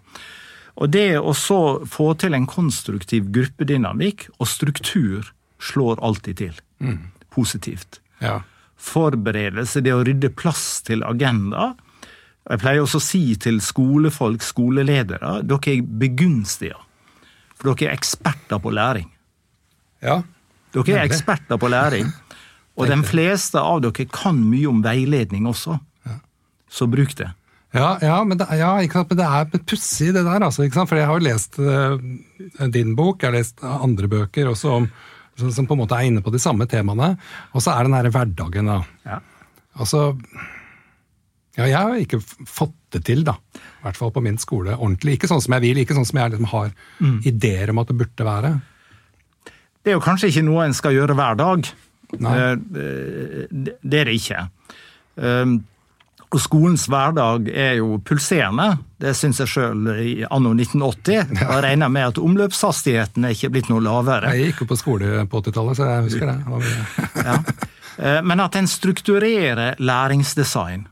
Og 0.78 0.92
det 0.94 1.18
å 1.18 1.34
så 1.34 1.86
få 1.90 2.14
til 2.14 2.36
en 2.38 2.46
konstruktiv 2.46 3.32
gruppedynamikk 3.34 4.28
og 4.38 4.48
struktur 4.48 5.32
slår 5.58 5.98
alltid 6.06 6.38
til. 6.38 6.62
Mm. 6.86 7.10
Positivt. 7.34 8.00
Ja. 8.22 8.44
Forberedelse, 8.80 9.84
det 9.84 9.94
å 9.94 10.04
rydde 10.08 10.32
plass 10.40 10.80
til 10.88 11.04
agenda. 11.08 11.74
Jeg 12.50 12.62
pleier 12.64 12.84
også 12.84 13.02
å 13.02 13.04
si 13.04 13.24
til 13.42 13.60
skolefolk, 13.62 14.44
skoleledere, 14.46 15.40
dere 15.46 15.74
er 15.76 15.90
begunstiga. 16.02 16.80
For 17.60 17.74
dere 17.74 17.92
er 17.92 18.00
eksperter 18.00 18.62
på 18.64 18.72
læring. 18.74 19.10
Ja. 20.02 20.22
Dere 20.74 21.02
er 21.02 21.10
eksperter 21.10 21.60
på 21.60 21.72
læring. 21.72 22.10
Og 22.80 22.88
de 22.88 22.96
fleste 23.04 23.60
av 23.60 23.82
dere 23.84 24.08
kan 24.08 24.40
mye 24.40 24.70
om 24.72 24.80
veiledning 24.86 25.50
også, 25.50 25.76
så 26.70 26.88
bruk 26.88 27.16
det. 27.20 27.34
Ja, 27.76 28.00
ja, 28.02 28.24
men, 28.26 28.40
det, 28.40 28.48
ja, 28.58 28.72
men 28.82 29.18
det 29.18 29.26
er 29.26 29.50
pussig 29.68 30.14
det 30.16 30.24
der, 30.26 30.42
altså. 30.42 30.66
For 30.74 30.98
jeg 30.98 31.06
har 31.06 31.20
jo 31.20 31.26
lest 31.28 31.60
uh, 31.62 32.00
din 32.74 32.96
bok, 32.98 33.22
jeg 33.22 33.30
har 33.30 33.36
lest 33.38 33.62
andre 33.62 34.10
bøker 34.10 34.50
også 34.50 34.72
om, 34.80 34.88
som, 35.40 35.68
på 35.68 35.76
en 35.76 35.82
måte 35.84 35.98
er 35.98 36.10
inne 36.10 36.24
på 36.26 36.34
de 36.34 36.42
samme 36.42 36.68
temaene. 36.70 37.14
Og 37.54 37.64
så 37.64 37.74
er 37.74 37.88
den 37.88 37.98
herre 37.98 38.14
hverdagen, 38.14 38.72
da. 38.72 38.80
Ja. 39.08 39.20
Altså 39.80 40.10
Ja, 41.58 41.66
jeg 41.68 41.76
har 41.76 42.00
ikke 42.00 42.20
fått 42.48 42.76
det 42.94 43.04
til, 43.10 43.24
da. 43.28 43.36
I 43.56 43.88
hvert 43.88 44.00
fall 44.00 44.12
på 44.16 44.24
min 44.24 44.38
skole. 44.40 44.78
Ordentlig. 44.78 45.18
Ikke 45.18 45.30
sånn 45.32 45.42
som 45.44 45.56
jeg 45.58 45.66
vil, 45.66 45.82
ikke 45.82 45.98
sånn 45.98 46.08
som 46.08 46.20
jeg 46.22 46.34
liksom 46.34 46.52
har 46.54 46.70
mm. 47.00 47.18
ideer 47.28 47.74
om 47.74 47.82
at 47.82 47.92
det 47.92 47.98
burde 48.00 48.28
være. 48.28 48.54
Det 49.84 49.92
er 49.92 49.98
jo 49.98 50.04
kanskje 50.04 50.30
ikke 50.32 50.46
noe 50.48 50.68
en 50.68 50.78
skal 50.78 50.96
gjøre 50.96 51.18
hver 51.18 51.40
dag. 51.40 51.68
Nei. 52.20 52.36
Eh, 52.38 52.54
eh, 52.84 53.74
det 53.82 54.02
er 54.02 54.10
det 54.10 54.16
ikke. 54.20 54.46
Og 56.30 56.42
skolens 56.44 56.84
hverdag 56.90 57.48
er 57.50 57.80
jo 57.80 57.98
pulserende. 58.06 58.76
Det 59.02 59.16
syns 59.18 59.40
jeg 59.42 59.50
sjøl 59.50 59.88
i 59.98 60.12
anno 60.30 60.54
1980. 60.54 61.34
Ja. 61.40 61.48
Jeg 61.56 61.64
regner 61.66 61.90
med 61.90 62.12
at 62.12 62.20
omløpshastigheten 62.22 63.26
er 63.26 63.34
ikke 63.34 63.50
blitt 63.54 63.70
noe 63.72 63.82
lavere. 63.82 64.34
Jeg 64.36 64.52
gikk 64.52 64.64
jo 64.64 64.70
på 64.70 64.78
skole 64.78 65.24
på 65.30 65.42
80-tallet, 65.42 65.80
så 65.80 65.88
jeg 65.90 66.06
husker 66.06 66.30
det. 66.30 66.74
ja. 67.30 67.38
Eh, 67.98 68.20
men 68.26 68.44
at 68.44 68.58
en 68.60 68.70
strukturerer 68.70 69.80
læringsdesign. 69.82 70.86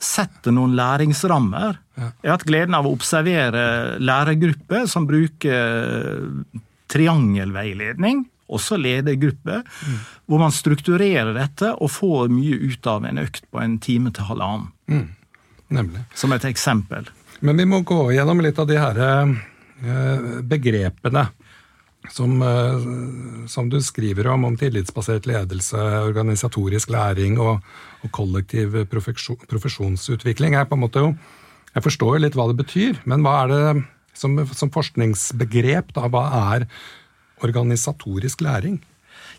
Setter 0.00 0.56
noen 0.56 0.76
læringsrammer. 0.76 1.80
Jeg 1.96 2.28
har 2.28 2.36
hatt 2.36 2.48
gleden 2.48 2.76
av 2.76 2.88
å 2.88 2.92
observere 2.96 3.62
lærergrupper 4.00 4.86
som 4.88 5.08
bruker 5.08 6.28
triangelveiledning 6.90 8.24
også 8.50 8.78
ledergruppe, 8.80 9.62
mm. 9.62 10.00
hvor 10.26 10.42
man 10.42 10.54
strukturerer 10.54 11.32
dette 11.36 11.72
og 11.76 11.92
får 11.94 12.28
mye 12.32 12.58
ut 12.70 12.90
av 12.90 13.06
en 13.08 13.22
økt 13.22 13.46
på 13.50 13.62
en 13.62 13.78
time 13.82 14.12
til 14.16 14.28
halvannen. 14.30 14.70
Mm. 14.90 15.08
Nemlig. 15.70 16.02
Som 16.18 16.34
et 16.34 16.44
eksempel. 16.48 17.06
Men 17.40 17.60
vi 17.60 17.68
må 17.68 17.80
gå 17.86 18.10
gjennom 18.12 18.42
litt 18.44 18.58
av 18.60 18.66
de 18.68 18.78
her 18.80 18.98
eh, 19.00 20.40
begrepene 20.44 21.28
som, 22.10 22.42
eh, 22.42 23.46
som, 23.48 23.68
du 23.70 23.78
skriver 23.82 24.28
om, 24.32 24.44
om 24.48 24.56
tillitsbasert 24.58 25.28
ledelse, 25.30 25.78
organisatorisk 26.04 26.90
læring 26.90 27.38
og, 27.40 27.60
og 28.02 28.12
kollektiv 28.16 28.76
profesjonsutvikling. 28.90 30.54
er 30.54 30.68
på 30.68 30.78
en 30.78 30.84
måte 30.86 31.04
jo, 31.04 31.14
Jeg 31.70 31.84
forstår 31.84 32.18
litt 32.18 32.34
hva 32.34 32.48
det 32.50 32.58
betyr, 32.58 32.96
men 33.06 33.22
hva 33.22 33.44
er 33.44 33.50
det 33.50 33.82
som, 34.18 34.32
som 34.50 34.72
forskningsbegrep, 34.74 35.92
da, 35.94 36.08
hva 36.10 36.24
er 36.56 36.64
organisatorisk 37.44 38.40
læring? 38.40 38.80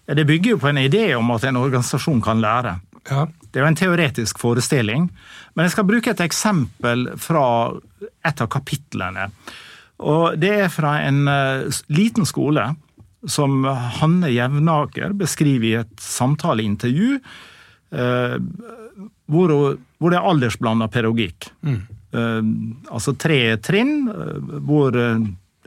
Ja, 0.08 0.13
Det 0.13 0.27
bygger 0.27 0.51
jo 0.51 0.58
på 0.58 0.67
en 0.67 0.77
idé 0.77 1.13
om 1.15 1.31
at 1.31 1.43
en 1.43 1.58
organisasjon 1.58 2.22
kan 2.22 2.41
lære. 2.41 2.79
Ja. 3.10 3.25
Det 3.51 3.60
er 3.60 3.65
jo 3.65 3.72
en 3.72 3.79
teoretisk 3.79 4.39
forestilling. 4.39 5.10
Men 5.55 5.67
jeg 5.67 5.75
skal 5.75 5.88
bruke 5.88 6.13
et 6.13 6.24
eksempel 6.24 7.10
fra 7.20 7.46
et 8.25 8.41
av 8.41 8.50
kapitlene. 8.51 9.29
Og 10.00 10.39
Det 10.39 10.53
er 10.65 10.74
fra 10.74 10.98
en 11.05 11.27
uh, 11.27 11.81
liten 11.93 12.25
skole 12.25 12.72
som 13.29 13.65
Hanne 14.01 14.31
Jevnaker 14.34 15.13
beskriver 15.13 15.67
i 15.67 15.79
et 15.84 15.96
samtaleintervju. 16.01 17.20
Uh, 17.91 18.38
hvor, 19.31 19.51
det 20.10 20.17
er 20.17 20.29
aldersblanda 20.31 20.88
pedagogikk. 20.91 21.51
Mm. 21.62 21.81
Uh, 22.12 22.41
altså 22.91 23.13
tre 23.15 23.58
trinn 23.63 24.10
hvor 24.67 24.96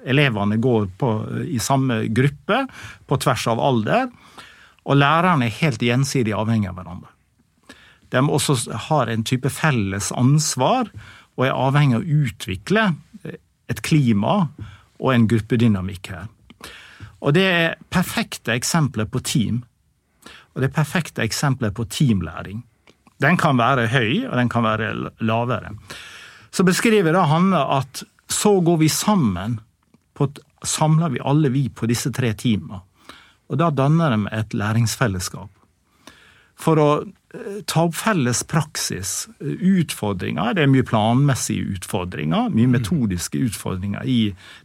elevene 0.04 0.58
går 0.62 0.88
på, 0.99 1.11
i 1.49 1.58
samme 1.62 2.04
gruppe 2.14 2.64
på 3.08 3.18
tvers 3.25 3.46
av 3.50 3.62
alder. 3.62 4.08
Og 4.84 5.00
lærerne 5.00 5.49
er 5.49 5.58
helt 5.62 5.82
gjensidig 5.82 6.34
avhengig 6.37 6.70
av 6.70 6.78
hverandre. 6.78 7.11
De 8.12 8.20
også 8.20 8.56
har 8.90 9.11
en 9.11 9.25
type 9.26 9.50
felles 9.50 10.12
ansvar 10.14 10.90
og 11.34 11.46
er 11.46 11.56
avhengig 11.56 11.99
av 11.99 12.04
å 12.04 12.18
utvikle 12.25 12.84
et 13.73 13.80
klima 13.82 14.37
og 15.00 15.11
en 15.14 15.26
gruppedynamikk 15.30 16.12
her. 16.12 16.28
Og 17.25 17.34
det 17.37 17.44
er 17.49 17.78
perfekte 17.92 18.52
eksempler 18.54 19.08
på 19.08 19.23
team. 19.25 19.62
Og 20.54 20.62
det 20.62 20.68
er 20.68 20.76
perfekte 20.76 21.25
eksempler 21.25 21.73
på 21.75 21.87
teamlæring. 21.90 22.62
Den 23.23 23.38
kan 23.40 23.56
være 23.58 23.88
høy, 23.88 24.26
og 24.28 24.37
den 24.37 24.50
kan 24.52 24.66
være 24.66 24.90
lavere. 25.25 25.73
Så 26.54 26.66
beskriver 26.66 27.16
da 27.16 27.25
Hanne 27.30 27.62
at 27.78 28.04
så 28.30 28.58
går 28.64 28.82
vi 28.84 28.90
sammen 28.92 29.58
på, 30.14 30.28
samler 30.64 31.14
vi 31.14 31.23
alle 31.25 31.50
vi 31.54 31.68
på 31.68 31.88
disse 31.90 32.12
tre 32.14 32.33
teamene. 32.38 32.80
Og 33.50 33.61
da 33.61 33.71
danner 33.75 34.14
de 34.14 34.30
et 34.33 34.56
læringsfellesskap. 34.56 35.50
For 36.64 36.80
å 36.80 36.88
eh, 37.02 37.59
ta 37.68 37.85
opp 37.88 37.97
felles 37.99 38.44
praksis, 38.49 39.26
utfordringer. 39.42 40.54
Det 40.54 40.64
er 40.64 40.71
mye 40.71 40.87
planmessige 40.87 41.75
utfordringer, 41.76 42.52
mye 42.54 42.71
mm. 42.71 42.76
metodiske 42.78 43.40
utfordringer 43.49 44.06
i 44.06 44.21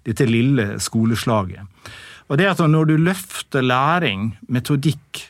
dette 0.08 0.28
lille 0.30 0.78
skoleslaget. 0.82 1.66
Og 2.30 2.38
det 2.38 2.46
at 2.52 2.62
når 2.62 2.92
du 2.92 2.96
løfter 3.02 3.66
læring, 3.66 4.36
metodikk, 4.48 5.26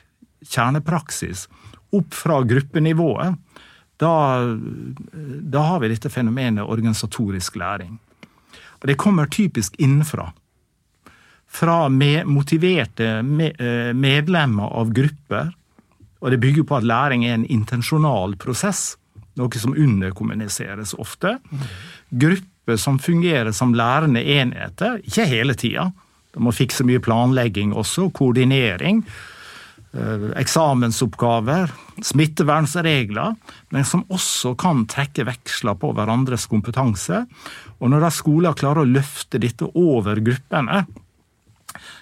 kjernepraksis 0.50 1.48
opp 1.96 2.16
fra 2.16 2.42
gruppenivået, 2.48 3.40
da, 4.00 4.12
da 5.52 5.64
har 5.72 5.82
vi 5.84 5.90
dette 5.92 6.12
fenomenet 6.12 6.68
organisatorisk 6.68 7.58
læring. 7.60 7.98
Og 8.80 8.88
det 8.88 8.98
kommer 9.00 9.30
typisk 9.32 9.76
innenfra. 9.80 10.30
Fra 11.50 11.90
med 11.90 12.28
motiverte 12.30 13.08
eh, 13.20 13.94
medlemmer 13.94 14.76
av 14.80 14.94
grupper. 14.94 15.52
Og 16.20 16.32
det 16.32 16.42
bygger 16.44 16.68
på 16.68 16.78
at 16.78 16.88
læring 16.88 17.26
er 17.26 17.38
en 17.38 17.48
intensjonal 17.48 18.36
prosess, 18.40 18.98
noe 19.40 19.62
som 19.62 19.74
underkommuniseres 19.74 20.94
ofte. 21.00 21.38
Grupper 22.10 22.78
som 22.78 23.00
fungerer 23.00 23.52
som 23.56 23.74
lærende 23.74 24.22
enheter, 24.22 25.00
ikke 25.08 25.28
hele 25.30 25.56
tida. 25.58 25.90
De 26.36 26.44
må 26.44 26.54
fikse 26.54 26.86
mye 26.86 27.02
planlegging 27.02 27.72
også, 27.74 28.10
koordinering. 28.14 29.02
Eh, 29.92 30.30
eksamensoppgaver, 30.36 31.72
smittevernsregler, 32.04 33.36
men 33.70 33.86
som 33.86 34.04
også 34.14 34.54
kan 34.60 34.84
trekke 34.86 35.26
veksler 35.26 35.80
på 35.82 35.90
hverandres 35.98 36.46
kompetanse. 36.52 37.24
Og 37.80 37.90
når 37.90 38.06
da 38.06 38.12
skoler 38.14 38.58
klarer 38.58 38.84
å 38.84 38.92
løfte 38.92 39.42
dette 39.42 39.66
over 39.74 40.22
gruppene, 40.22 40.84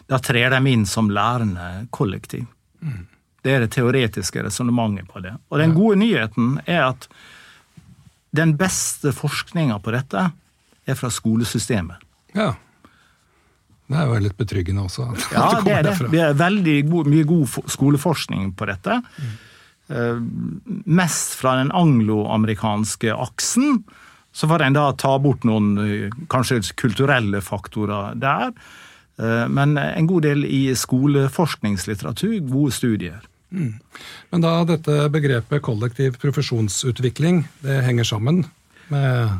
da 0.07 0.19
trer 0.19 0.51
de 0.51 0.73
inn 0.73 0.83
som 0.87 1.07
lærende 1.11 1.87
kollektiv. 1.95 2.43
Mm. 2.83 3.07
Det 3.43 3.55
er 3.55 3.63
det 3.63 3.71
teoretiske 3.77 4.43
resonnementet 4.43 5.07
på 5.07 5.23
det. 5.23 5.37
Og 5.47 5.63
den 5.63 5.75
gode 5.77 6.01
nyheten 6.03 6.57
er 6.65 6.89
at 6.89 7.07
den 8.35 8.57
beste 8.59 9.13
forskninga 9.15 9.79
på 9.79 9.95
dette 9.95 10.27
er 10.87 10.99
fra 10.99 11.07
skolesystemet. 11.11 12.03
Ja. 12.35 12.51
Det 13.87 13.95
er 13.95 14.09
jo 14.09 14.19
litt 14.19 14.39
betryggende 14.39 14.83
også. 14.83 15.05
ja, 15.31 15.45
det, 15.63 15.75
er 15.77 15.85
det. 15.87 16.09
Vi 16.11 16.19
har 16.19 16.35
veldig 16.35 16.77
god, 16.89 17.11
mye 17.13 17.27
god 17.27 17.59
skoleforskning 17.71 18.49
på 18.59 18.67
dette. 18.67 18.99
Mm. 19.17 19.35
Uh, 19.87 20.17
mest 20.99 21.37
fra 21.39 21.55
den 21.61 21.71
angloamerikanske 21.71 23.15
aksen. 23.15 23.85
Så 24.35 24.49
får 24.51 24.65
en 24.65 24.75
da 24.75 24.89
ta 24.99 25.13
bort 25.23 25.47
noen 25.47 25.69
uh, 25.79 26.17
kanskje 26.31 26.59
kulturelle 26.75 27.39
faktorer 27.45 28.17
der. 28.19 28.51
Uh, 29.15 29.47
men 29.47 29.77
en 29.79 30.11
god 30.11 30.27
del 30.27 30.43
i 30.43 30.65
skoleforskningslitteratur, 30.75 32.35
gode 32.51 32.75
studier. 32.75 33.23
Mm. 33.55 33.77
Men 34.35 34.43
da 34.43 34.57
dette 34.67 35.07
begrepet 35.15 35.63
kollektiv 35.63 36.19
profesjonsutvikling, 36.19 37.45
det 37.63 37.79
henger 37.87 38.11
sammen 38.11 38.43
med 38.91 39.39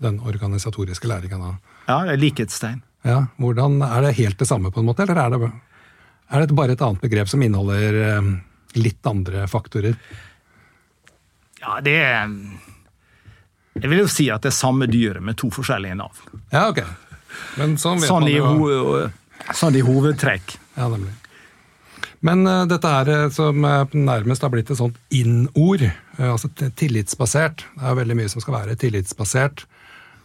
den 0.00 0.20
organisatoriske 0.24 1.08
læringa 1.08 1.36
da? 1.42 1.54
Ja, 1.84 2.00
det 2.08 2.16
er 2.16 2.24
likhetstegn. 2.24 2.80
Ja, 3.04 3.26
hvordan, 3.36 3.82
Er 3.82 4.02
det 4.02 4.16
helt 4.16 4.38
det 4.38 4.48
samme, 4.48 4.70
på 4.72 4.80
en 4.80 4.88
måte, 4.88 5.04
eller 5.04 5.18
er 5.20 5.34
det, 5.34 5.50
er 6.30 6.40
det 6.40 6.56
bare 6.56 6.72
et 6.72 6.82
annet 6.82 7.02
begrep 7.04 7.28
som 7.28 7.42
inneholder 7.44 7.98
eh, 8.00 8.30
litt 8.80 9.06
andre 9.06 9.44
faktorer? 9.50 9.98
Ja, 11.60 11.80
det 11.84 11.96
er 12.00 12.30
Jeg 13.74 13.90
vil 13.90 14.04
jo 14.04 14.08
si 14.08 14.30
at 14.30 14.44
det 14.44 14.52
er 14.52 14.56
samme 14.56 14.88
dyret 14.88 15.22
med 15.22 15.36
to 15.36 15.50
forskjellige 15.52 15.98
navn. 15.98 16.40
Ja, 16.52 16.68
ok. 16.70 16.80
Men 17.58 17.76
sånn 17.80 18.00
vet 18.00 18.08
sånn 18.08 18.28
man 18.28 18.32
jo. 18.32 18.46
Ho 18.46 19.52
sånn 19.52 19.76
i 19.76 19.82
hovedtrekk. 19.84 20.56
Ja, 20.78 20.88
nemlig. 20.88 21.12
Men 22.24 22.46
uh, 22.48 22.62
dette 22.70 22.88
her 22.88 23.10
uh, 23.10 23.26
som 23.34 23.64
uh, 23.66 23.84
nærmest 23.92 24.44
har 24.44 24.52
blitt 24.54 24.70
et 24.72 24.80
sånt 24.80 24.96
in-ord, 25.12 25.84
altså 26.14 26.48
tillitsbasert 26.78 27.64
Det 27.74 27.88
er 27.90 27.96
veldig 27.98 28.16
mye 28.20 28.30
som 28.30 28.42
skal 28.44 28.60
være 28.60 28.76
tillitsbasert. 28.78 29.64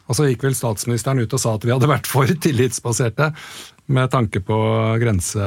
Og 0.10 0.18
så 0.18 0.26
gikk 0.26 0.44
vel 0.48 0.58
statsministeren 0.58 1.22
ut 1.22 1.36
og 1.38 1.42
sa 1.42 1.54
at 1.56 1.66
vi 1.68 1.74
hadde 1.74 1.90
vært 1.90 2.10
for 2.10 2.30
tillitsbaserte 2.30 3.30
med 3.94 4.10
tanke 4.14 4.42
på 4.46 4.58
grense- 5.02 5.46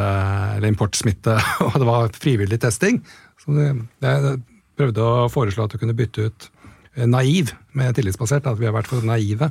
eller 0.57 0.71
importsmitte, 0.71 1.37
og 1.66 1.78
det 1.78 1.88
var 1.88 2.14
frivillig 2.14 2.61
testing. 2.62 3.02
Så 3.42 3.54
jeg 3.59 4.37
prøvde 4.78 5.07
å 5.07 5.31
foreslå 5.31 5.66
at 5.66 5.75
du 5.75 5.81
kunne 5.83 5.99
bytte 5.99 6.31
ut 6.31 6.49
naiv 7.09 7.52
med 7.78 7.97
tillitsbasert, 7.97 8.47
at 8.47 8.61
vi 8.61 8.69
har 8.69 8.76
vært 8.76 8.90
for 8.90 9.04
naive. 9.07 9.50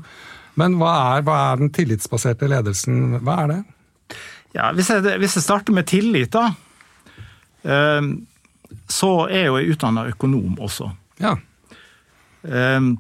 Men 0.59 0.75
hva 0.79 0.91
er, 1.15 1.23
hva 1.27 1.37
er 1.51 1.61
den 1.61 1.71
tillitsbaserte 1.73 2.49
ledelsen? 2.51 3.21
Hva 3.23 3.37
er 3.43 3.53
det? 3.53 3.61
Ja, 4.55 4.71
hvis 4.75 4.91
jeg, 4.91 5.03
hvis 5.21 5.37
jeg 5.39 5.45
starter 5.45 5.75
med 5.75 5.87
tillit, 5.89 6.35
da. 6.35 6.51
Ehm, 7.63 8.11
så 8.91 9.27
er 9.31 9.47
jo 9.47 9.59
jeg 9.59 9.75
utdanna 9.75 10.05
økonom 10.11 10.59
også. 10.59 10.89
Ja. 11.23 11.37
Ehm, 12.43 12.95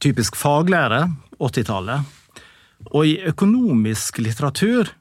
typisk 0.00 0.36
faglære, 0.36 1.04
80-tallet. 1.40 2.04
Og 2.90 3.06
i 3.06 3.18
økonomisk 3.28 4.18
litteratur 4.22 4.92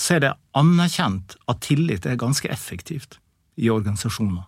så 0.00 0.16
er 0.16 0.24
det 0.24 0.32
anerkjent 0.56 1.36
at 1.50 1.62
tillit 1.66 2.06
er 2.08 2.18
ganske 2.20 2.48
effektivt 2.50 3.18
i 3.60 3.70
organisasjoner. 3.70 4.46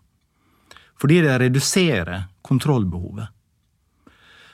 Fordi 1.01 1.21
det 1.25 1.39
reduserer 1.43 2.29
kontrollbehovet. 2.47 3.29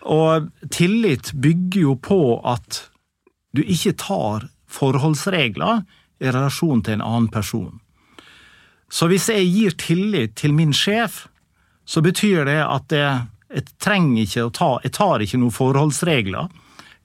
Og 0.08 0.48
tillit 0.72 1.32
bygger 1.34 1.80
jo 1.80 1.94
på 2.00 2.20
at 2.48 2.88
du 3.56 3.62
ikke 3.62 3.96
tar 4.00 4.48
forholdsregler 4.68 5.82
i 6.20 6.30
relasjon 6.30 6.82
til 6.84 6.98
en 6.98 7.04
annen 7.04 7.28
person. 7.32 7.80
Så 8.90 9.08
hvis 9.10 9.28
jeg 9.28 9.48
gir 9.52 9.76
tillit 9.80 10.36
til 10.40 10.54
min 10.56 10.72
sjef, 10.72 11.26
så 11.84 12.00
betyr 12.04 12.44
det 12.48 12.60
at 12.64 12.92
jeg, 12.92 13.26
jeg 13.48 13.64
trenger 13.80 14.24
ikke 14.24 14.44
å 14.44 14.52
ta 14.52 14.70
Jeg 14.84 14.94
tar 14.96 15.24
ikke 15.24 15.40
noen 15.40 15.54
forholdsregler. 15.54 16.48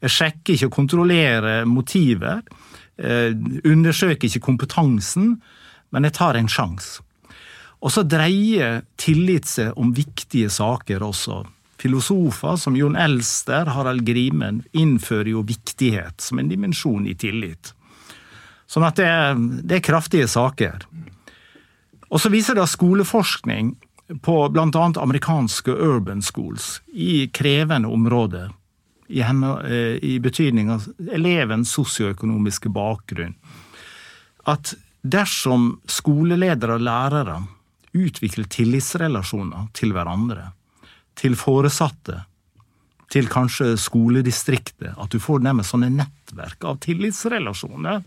Jeg 0.04 0.12
sjekker 0.12 0.58
ikke 0.58 0.70
og 0.72 0.76
kontrollerer 0.76 1.66
motiver. 1.70 2.44
Eh, 2.98 3.32
undersøker 3.64 4.28
ikke 4.28 4.44
kompetansen, 4.44 5.38
men 5.96 6.08
jeg 6.08 6.16
tar 6.20 6.38
en 6.38 6.52
sjanse. 6.52 7.02
Og 7.84 7.92
så 7.92 8.04
dreier 8.08 8.84
tillit 9.00 9.48
seg 9.50 9.80
om 9.80 9.92
viktige 9.96 10.52
saker 10.52 11.04
også. 11.04 11.42
Filosofer 11.80 12.60
som 12.60 12.78
Jon 12.80 12.96
Elster, 12.96 13.68
Harald 13.76 14.06
Grimen, 14.08 14.62
innfører 14.72 15.34
jo 15.34 15.44
viktighet 15.48 16.24
som 16.24 16.40
en 16.40 16.52
dimensjon 16.52 17.08
i 17.08 17.16
tillit. 17.20 17.74
Sånn 18.72 18.86
at 18.88 19.00
det, 19.00 19.10
det 19.68 19.80
er 19.80 19.86
kraftige 19.86 20.30
saker. 20.32 20.86
Og 22.08 22.22
så 22.22 22.32
viser 22.32 22.56
det 22.56 22.70
skoleforskning 22.72 23.74
på 24.22 24.50
bl.a. 24.50 24.94
amerikanske 24.96 25.72
urban 25.72 26.22
schools 26.22 26.82
i 26.94 27.28
krevende 27.28 27.88
områder, 27.88 28.52
i, 29.08 29.22
henne, 29.22 29.62
eh, 29.68 30.04
i 30.04 30.20
betydning 30.20 30.72
av 30.72 30.88
elevens 31.12 31.72
sosioøkonomiske 31.76 32.70
bakgrunn, 32.74 33.36
at 34.50 34.74
dersom 35.04 35.78
skoleledere 35.88 36.78
og 36.78 36.84
lærere 36.84 37.38
utvikler 37.94 38.48
tillitsrelasjoner 38.50 39.70
til 39.78 39.94
hverandre. 39.96 40.52
Til 41.16 41.36
foresatte. 41.38 42.24
Til 43.14 43.28
kanskje 43.30 43.76
skoledistriktet. 43.78 44.96
At 44.98 45.14
du 45.14 45.20
får 45.22 45.44
nærmest 45.46 45.76
sånne 45.76 45.92
nettverk 45.94 46.66
av 46.66 46.80
tillitsrelasjoner. 46.82 48.02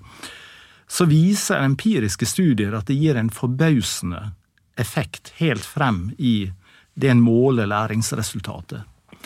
Så 0.89 1.07
viser 1.07 1.63
empiriske 1.63 2.27
studier 2.27 2.75
at 2.75 2.91
det 2.91 2.99
gir 2.99 3.19
en 3.19 3.31
forbausende 3.31 4.33
effekt 4.77 5.33
helt 5.41 5.65
frem 5.65 6.11
i 6.19 6.51
det 6.97 7.13
en 7.13 7.21
måler 7.21 7.69
læringsresultatet. 7.69 8.85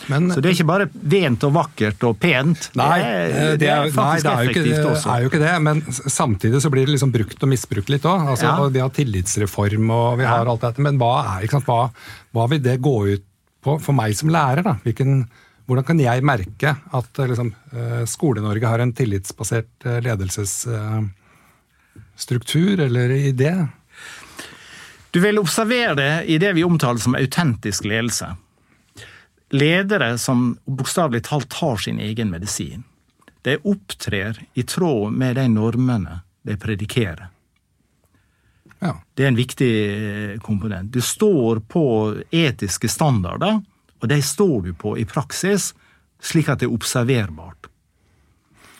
Men, 0.09 0.31
så 0.33 0.41
det 0.41 0.49
er 0.49 0.55
ikke 0.55 0.65
bare 0.69 0.87
vent 0.91 1.43
og 1.45 1.51
vakkert 1.53 2.03
og 2.07 2.15
pent. 2.21 2.69
Nei, 2.79 2.97
det 2.97 3.05
er, 3.05 3.11
eh, 3.29 3.57
det 3.61 3.67
er, 3.69 3.91
faktisk 3.93 3.99
nei, 3.99 4.21
det 4.21 4.31
er 4.31 4.35
effektivt 4.45 4.71
ikke, 4.71 4.91
også. 4.95 5.07
er 5.13 5.19
jo 5.21 5.27
ikke 5.29 5.43
det, 5.43 5.55
men 5.67 5.75
samtidig 6.17 6.59
så 6.63 6.69
blir 6.73 6.83
det 6.87 6.93
liksom 6.95 7.11
brukt 7.13 7.39
og 7.45 7.49
misbrukt 7.51 7.89
litt 7.93 8.05
òg. 8.09 8.19
Altså, 8.33 8.47
ja. 8.49 8.55
Vi 8.73 8.81
har 8.81 8.91
tillitsreform 8.95 9.85
og 9.93 10.07
vi 10.21 10.25
har 10.27 10.45
alt 10.51 10.63
dette, 10.65 10.81
men 10.85 10.95
hva, 11.01 11.13
er, 11.35 11.41
sant, 11.51 11.67
hva, 11.69 11.81
hva, 12.33 12.43
vil 12.51 12.61
det 12.65 12.83
gå 12.83 12.97
ut 13.11 13.25
på 13.61 13.71
for 13.83 13.93
meg 13.97 14.11
som 14.17 14.29
lærer? 14.33 14.61
da? 14.65 14.73
Hvilken, 14.85 15.09
hvordan 15.69 15.87
kan 15.91 15.99
jeg 16.01 16.17
merke 16.25 16.69
at 16.97 17.11
liksom, 17.21 17.49
eh, 17.75 18.03
Skole-Norge 18.09 18.65
har 18.71 18.79
en 18.81 18.95
tillitsbasert 18.97 19.73
eh, 19.85 20.01
ledelsesstruktur 20.07 22.75
eller 22.87 23.07
idé? 23.21 23.53
Du 25.11 25.19
vil 25.19 25.39
observere 25.39 25.95
det 25.95 26.13
i 26.31 26.37
det 26.39 26.53
vi 26.55 26.63
omtaler 26.63 27.01
som 27.03 27.15
autentisk 27.19 27.85
ledelse 27.87 28.31
ledere 29.51 30.17
som 30.17 30.57
bokstavelig 30.65 31.23
talt 31.23 31.49
tar 31.49 31.77
sin 31.77 31.99
egen 31.99 32.29
medisin. 32.29 32.83
De 33.41 33.57
opptrer 33.57 34.45
i 34.53 34.63
tråd 34.63 35.11
med 35.13 35.35
de 35.35 35.47
normene 35.47 36.19
de 36.41 36.57
predikerer. 36.57 37.27
Ja. 38.79 38.95
Det 39.13 39.23
er 39.23 39.27
en 39.27 39.37
viktig 39.37 39.73
eh, 39.89 40.39
komponent. 40.41 40.91
Du 40.91 41.01
står 41.01 41.59
på 41.59 41.83
etiske 42.31 42.89
standarder, 42.89 43.59
og 44.01 44.09
de 44.09 44.21
står 44.21 44.61
du 44.61 44.73
på 44.73 44.95
i 44.97 45.05
praksis, 45.05 45.73
slik 46.21 46.49
at 46.49 46.61
det 46.61 46.69
er 46.69 46.73
observerbart. 46.73 47.69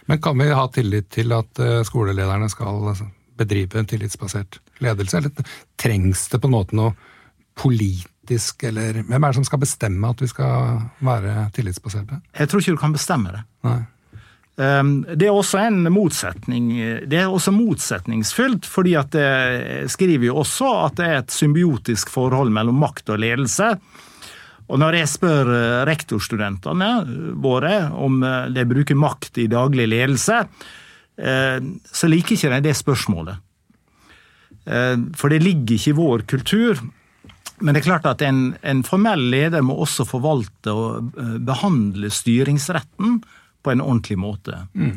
Men 0.10 0.22
kan 0.22 0.38
vi 0.42 0.50
ha 0.50 0.66
tillit 0.74 1.12
til 1.14 1.34
at 1.38 1.62
eh, 1.62 1.84
skolelederne 1.86 2.50
skal 2.50 2.82
altså, 2.94 3.12
bedrive 3.38 3.80
en 3.80 3.90
tillitsbasert 3.90 4.58
ledelse, 4.84 5.22
eller 5.22 5.56
trengs 5.80 6.28
det 6.32 6.42
på 6.42 6.50
en 6.50 6.56
måte 6.58 6.78
noe 6.78 6.94
politisk 7.62 8.64
eller 8.70 9.02
hvem 9.04 9.18
er 9.18 9.32
det 9.32 9.40
som 9.42 9.48
skal 9.48 9.62
bestemme 9.62 10.10
at 10.10 10.22
vi 10.24 10.30
skal 10.32 10.84
være 11.04 11.50
tillitsbaserte? 11.56 12.22
Jeg 12.38 12.52
tror 12.52 12.64
ikke 12.64 12.78
du 12.78 12.84
kan 12.86 12.96
bestemme 12.96 13.34
det. 13.36 13.42
Nei. 13.68 13.80
Ehm, 14.62 14.94
det 15.16 15.28
er 15.28 15.36
også 15.36 15.60
en 15.66 15.84
motsetning. 15.94 16.70
Det 17.10 17.20
er 17.20 17.32
også 17.32 17.54
motsetningsfylt, 17.56 18.68
fordi 18.68 18.96
at 19.00 19.12
det 19.16 19.92
skriver 19.92 20.30
jo 20.30 20.40
også 20.44 20.72
at 20.86 20.98
det 21.00 21.10
er 21.10 21.20
et 21.22 21.36
symbiotisk 21.36 22.12
forhold 22.14 22.54
mellom 22.54 22.80
makt 22.84 23.14
og 23.14 23.22
ledelse. 23.24 23.76
Og 24.72 24.80
når 24.80 25.02
jeg 25.02 25.12
spør 25.12 25.52
eh, 25.52 25.78
rektorstudentene 25.90 26.92
våre 27.44 27.76
om 27.92 28.22
eh, 28.24 28.52
de 28.56 28.68
bruker 28.70 28.96
makt 28.96 29.42
i 29.44 29.50
daglig 29.52 29.90
ledelse, 29.92 30.38
eh, 31.20 31.58
så 31.92 32.12
liker 32.12 32.38
ikke 32.38 32.54
de 32.54 32.62
det 32.70 32.78
spørsmålet. 32.80 33.42
For 34.62 35.34
det 35.34 35.40
ligger 35.42 35.74
ikke 35.74 35.90
i 35.90 35.96
vår 35.98 36.24
kultur 36.30 36.82
men 37.62 37.76
det 37.76 37.82
er 37.82 37.90
klart 37.92 38.08
at 38.10 38.24
en, 38.26 38.56
en, 38.66 38.82
formell 38.86 39.28
leder 39.32 39.64
må 39.66 39.76
også 39.84 40.06
forvalte 40.10 40.74
og 40.74 41.12
eh, 41.20 41.38
behandle 41.46 42.10
styringsretten 42.14 43.20
på 43.62 43.74
en 43.74 43.84
ordentlig 43.84 44.18
måte. 44.22 44.64
Mm. 44.74 44.96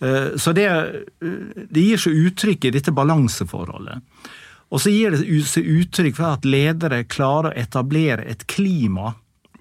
Eh, 0.00 0.28
så 0.38 0.54
det, 0.56 0.66
eh, 0.70 1.64
det, 1.66 1.82
gir 1.82 2.02
seg 2.02 2.20
uttrykk 2.28 2.68
i 2.68 2.74
dette 2.78 2.94
balanseforholdet. 2.94 4.04
Og 4.70 4.82
så 4.82 4.90
gir 4.90 5.14
det 5.14 5.42
seg 5.50 5.66
uttrykk 5.80 6.18
for 6.18 6.38
at 6.38 6.46
ledere 6.46 7.04
klarer 7.10 7.50
å 7.52 7.58
etablere 7.58 8.26
et 8.26 8.46
klima 8.50 9.14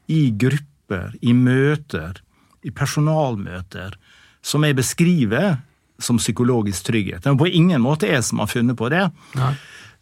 i 0.09 0.29
grupper, 0.29 1.15
i 1.25 1.33
møter, 1.33 2.21
i 2.65 2.73
personalmøter, 2.73 3.97
som 4.45 4.65
jeg 4.65 4.77
beskriver 4.77 5.57
som 5.99 6.19
psykologisk 6.19 6.89
trygghet. 6.89 7.23
Det 7.23 7.31
er 7.31 7.37
på 7.39 7.47
ingen 7.47 7.81
måte 7.83 8.09
jeg 8.09 8.23
som 8.27 8.41
har 8.43 8.51
funnet 8.51 8.77
på 8.77 8.89
det. 8.93 9.07
Nei. 9.39 9.53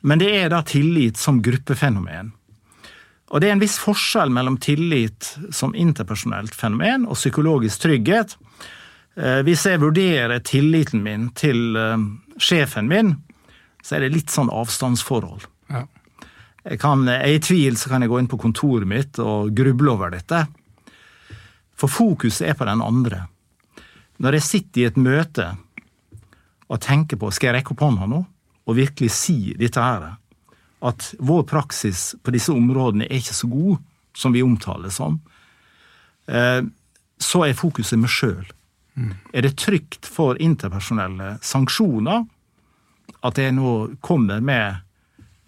Men 0.03 0.19
det 0.19 0.31
er 0.35 0.49
da 0.51 0.63
tillit 0.67 1.19
som 1.19 1.41
gruppefenomen. 1.43 2.33
Og 3.33 3.41
det 3.41 3.49
er 3.49 3.55
en 3.55 3.63
viss 3.63 3.79
forskjell 3.81 4.29
mellom 4.33 4.59
tillit 4.61 5.31
som 5.55 5.73
interpersonelt 5.73 6.53
fenomen 6.53 7.07
og 7.07 7.17
psykologisk 7.17 7.85
trygghet. 7.85 8.35
Eh, 9.15 9.39
hvis 9.47 9.65
jeg 9.65 9.81
vurderer 9.81 10.43
tilliten 10.45 11.01
min 11.05 11.29
til 11.37 11.77
eh, 11.79 12.03
sjefen 12.37 12.89
min, 12.91 13.15
så 13.83 13.97
er 13.97 14.05
det 14.05 14.13
litt 14.13 14.33
sånn 14.33 14.51
avstandsforhold. 14.53 15.47
Ja. 15.73 15.85
Jeg, 16.63 16.79
kan, 16.83 17.07
jeg 17.09 17.21
er 17.21 17.37
i 17.37 17.41
tvil, 17.43 17.79
så 17.79 17.91
kan 17.91 18.03
jeg 18.03 18.11
gå 18.11 18.21
inn 18.21 18.29
på 18.31 18.39
kontoret 18.41 18.87
mitt 18.87 19.19
og 19.23 19.55
gruble 19.55 19.95
over 19.95 20.13
dette. 20.13 20.45
For 21.79 21.91
fokuset 21.91 22.51
er 22.51 22.59
på 22.59 22.67
den 22.69 22.83
andre. 22.85 23.25
Når 24.23 24.37
jeg 24.37 24.45
sitter 24.45 24.83
i 24.83 24.87
et 24.91 24.99
møte 24.99 25.49
og 26.69 26.81
tenker 26.83 27.19
på 27.19 27.31
skal 27.33 27.51
jeg 27.51 27.59
rekke 27.59 27.75
opp 27.75 27.83
hånda 27.85 28.07
nå, 28.09 28.21
og 28.63 28.77
virkelig 28.77 29.11
si 29.15 29.37
dette 29.59 29.81
her. 29.83 30.13
At 30.83 31.09
vår 31.19 31.43
praksis 31.47 32.13
på 32.23 32.33
disse 32.35 32.53
områdene 32.53 33.07
er 33.07 33.19
ikke 33.19 33.35
så 33.35 33.49
god 33.51 33.81
som 34.17 34.35
vi 34.35 34.43
omtaler 34.45 34.93
som. 34.93 35.19
Eh, 36.27 36.61
så 37.19 37.43
er 37.47 37.57
fokuset 37.57 37.99
meg 37.99 38.11
sjøl. 38.11 38.45
Mm. 38.95 39.13
Er 39.33 39.45
det 39.45 39.57
trygt 39.57 40.05
for 40.05 40.39
interpersonelle 40.41 41.37
sanksjoner 41.43 42.25
at 43.23 43.39
jeg 43.39 43.55
nå 43.55 43.71
kommer 44.03 44.43
med 44.43 44.81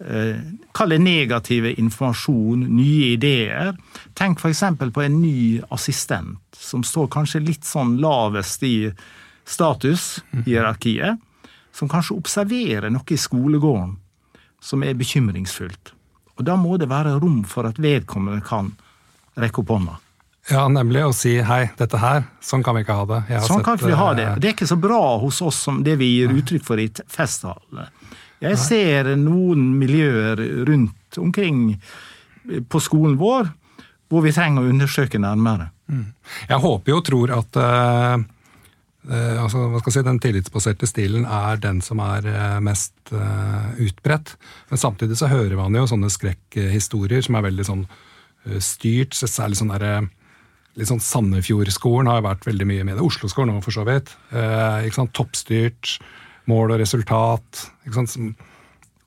eh, 0.02 0.40
Kall 0.76 0.92
det 0.92 0.98
negative 1.00 1.72
informasjon, 1.80 2.66
nye 2.76 3.12
ideer. 3.14 3.76
Tenk 4.18 4.42
f.eks. 4.42 4.64
på 4.92 5.04
en 5.04 5.20
ny 5.22 5.60
assistent 5.72 6.40
som 6.56 6.84
står 6.84 7.08
kanskje 7.12 7.44
litt 7.44 7.64
sånn 7.64 7.96
lavest 8.02 8.64
i 8.66 8.90
statushierarkiet 9.46 11.22
som 11.76 11.90
kanskje 11.92 12.16
observerer 12.16 12.90
noe 12.90 13.12
i 13.12 13.18
skolegården, 13.20 13.96
som 14.60 14.82
er 14.82 14.96
bekymringsfullt. 14.96 15.92
Og 16.36 16.44
da 16.44 16.56
må 16.60 16.76
det 16.80 16.88
være 16.90 17.18
rom 17.20 17.42
for 17.48 17.68
at 17.68 17.78
vedkommende 17.80 18.42
kan 18.44 18.72
rekke 19.40 19.62
opp 19.62 19.72
hånda. 19.72 19.98
Ja, 20.46 20.68
nemlig 20.70 21.02
å 21.02 21.12
si 21.16 21.34
hei, 21.42 21.64
dette 21.78 21.98
her, 21.98 22.22
sånn 22.44 22.62
kan 22.62 22.76
vi 22.76 22.84
ikke 22.84 22.94
ha 22.94 23.06
det. 23.10 23.20
Sånn 23.48 23.64
kan 23.66 23.78
ikke 23.78 23.90
vi 23.90 23.98
ha 23.98 24.10
det. 24.14 24.26
Det 24.38 24.50
er 24.50 24.54
ikke 24.54 24.68
så 24.70 24.78
bra 24.78 25.16
hos 25.18 25.40
oss 25.42 25.58
som 25.66 25.80
det 25.84 25.96
vi 25.98 26.12
gir 26.12 26.34
uttrykk 26.36 26.64
for 26.66 26.80
i 26.80 26.86
festtalene. 27.10 27.88
Jeg 28.44 28.60
ser 28.60 29.14
noen 29.18 29.72
miljøer 29.80 30.38
rundt 30.68 31.18
omkring 31.18 31.78
på 32.68 32.82
skolen 32.84 33.16
vår 33.18 33.48
hvor 34.06 34.22
vi 34.22 34.30
trenger 34.34 34.62
å 34.62 34.70
undersøke 34.70 35.18
nærmere. 35.18 35.70
Mm. 35.90 36.04
Jeg 36.52 36.62
håper 36.62 36.92
jo 36.92 36.98
og 37.00 37.06
tror 37.08 37.32
at 37.34 37.58
uh, 37.58 38.26
altså, 39.06 39.68
hva 39.70 39.78
skal 39.80 39.92
jeg 39.92 39.96
si, 39.96 40.04
den 40.08 40.20
tillitsbaserte 40.22 40.88
stilen 40.90 41.26
er 41.28 41.60
den 41.62 41.78
som 41.84 42.00
er 42.02 42.26
uh, 42.26 42.58
mest 42.64 42.92
utbredt. 43.12 44.34
Men 44.70 44.80
samtidig 44.82 45.18
så 45.20 45.30
hører 45.30 45.54
man 45.60 45.76
jo 45.78 45.84
sånne 45.86 46.10
skrekkhistorier 46.10 47.22
som 47.22 47.38
er 47.38 47.46
veldig 47.46 47.66
sånn 47.68 47.84
styrt. 48.62 49.14
Særlig 49.14 49.60
sånn 49.60 49.70
derre 49.70 50.08
litt 50.76 50.90
sånn 50.90 51.02
Sandefjord-skolen 51.02 52.10
har 52.10 52.24
vært 52.26 52.48
veldig 52.48 52.66
mye 52.68 52.86
med 52.88 52.98
det. 52.98 53.06
Oslo-skolen 53.06 53.54
òg, 53.54 53.62
for 53.64 53.74
så 53.78 53.86
vidt. 53.86 54.10
ikke 54.34 54.98
sant? 54.98 55.14
Toppstyrt, 55.16 55.94
mål 56.50 56.74
og 56.74 56.82
resultat. 56.82 57.62
ikke 57.86 58.00
sant? 58.00 58.12
Som, 58.12 58.34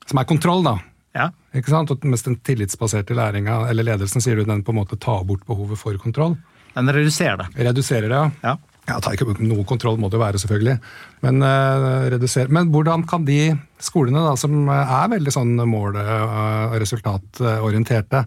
som 0.08 0.22
er 0.22 0.28
kontroll, 0.32 0.64
da. 0.66 0.78
Ja. 1.16 1.28
Ikke 1.56 1.72
sant? 1.72 1.90
Og 1.90 2.04
mens 2.06 2.24
den 2.26 2.38
tillitsbaserte 2.46 3.16
læringa, 3.18 3.64
eller 3.70 3.86
ledelsen, 3.86 4.22
sier 4.22 4.38
du 4.38 4.46
den 4.46 4.62
på 4.66 4.74
en 4.74 4.80
måte 4.80 4.98
tar 5.00 5.24
bort 5.26 5.42
behovet 5.48 5.80
for 5.80 5.98
kontroll. 6.02 6.36
Den 6.76 6.90
reduserer 6.94 7.40
det. 7.40 7.48
Reduserer 7.66 8.08
det, 8.10 8.18
ja. 8.18 8.52
ja. 8.52 8.69
Ja, 8.90 8.98
tar 8.98 9.14
ikke 9.14 9.36
Noe 9.46 9.64
kontroll 9.68 10.00
må 10.00 10.10
det 10.10 10.18
jo 10.18 10.24
være, 10.24 10.40
selvfølgelig. 10.42 10.76
Men, 11.22 11.44
uh. 11.44 12.48
Men 12.50 12.72
hvordan 12.74 13.04
kan 13.08 13.26
de 13.28 13.54
skolene 13.80 14.24
da, 14.24 14.34
som 14.40 14.66
er 14.72 15.12
veldig 15.12 15.34
sånn 15.34 15.54
mål- 15.70 16.00
og 16.00 16.74
resultatorienterte, 16.82 18.24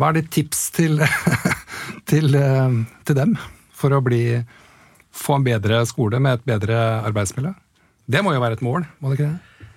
hva 0.00 0.08
er 0.08 0.16
ditt 0.16 0.30
tips 0.32 0.70
til, 0.72 0.96
til, 2.10 2.32
til, 2.32 3.18
dem 3.18 3.36
for 3.76 3.92
å 3.92 4.00
bli, 4.04 4.40
få 5.12 5.36
en 5.36 5.44
bedre 5.44 5.82
skole 5.88 6.22
med 6.22 6.38
et 6.38 6.46
bedre 6.48 6.78
arbeidsmiljø? 7.10 7.52
Det 8.10 8.24
må 8.24 8.32
jo 8.32 8.40
være 8.42 8.56
et 8.56 8.64
mål, 8.64 8.88
må 8.98 9.12
det 9.12 9.20
ikke 9.20 9.28
det? 9.28 9.68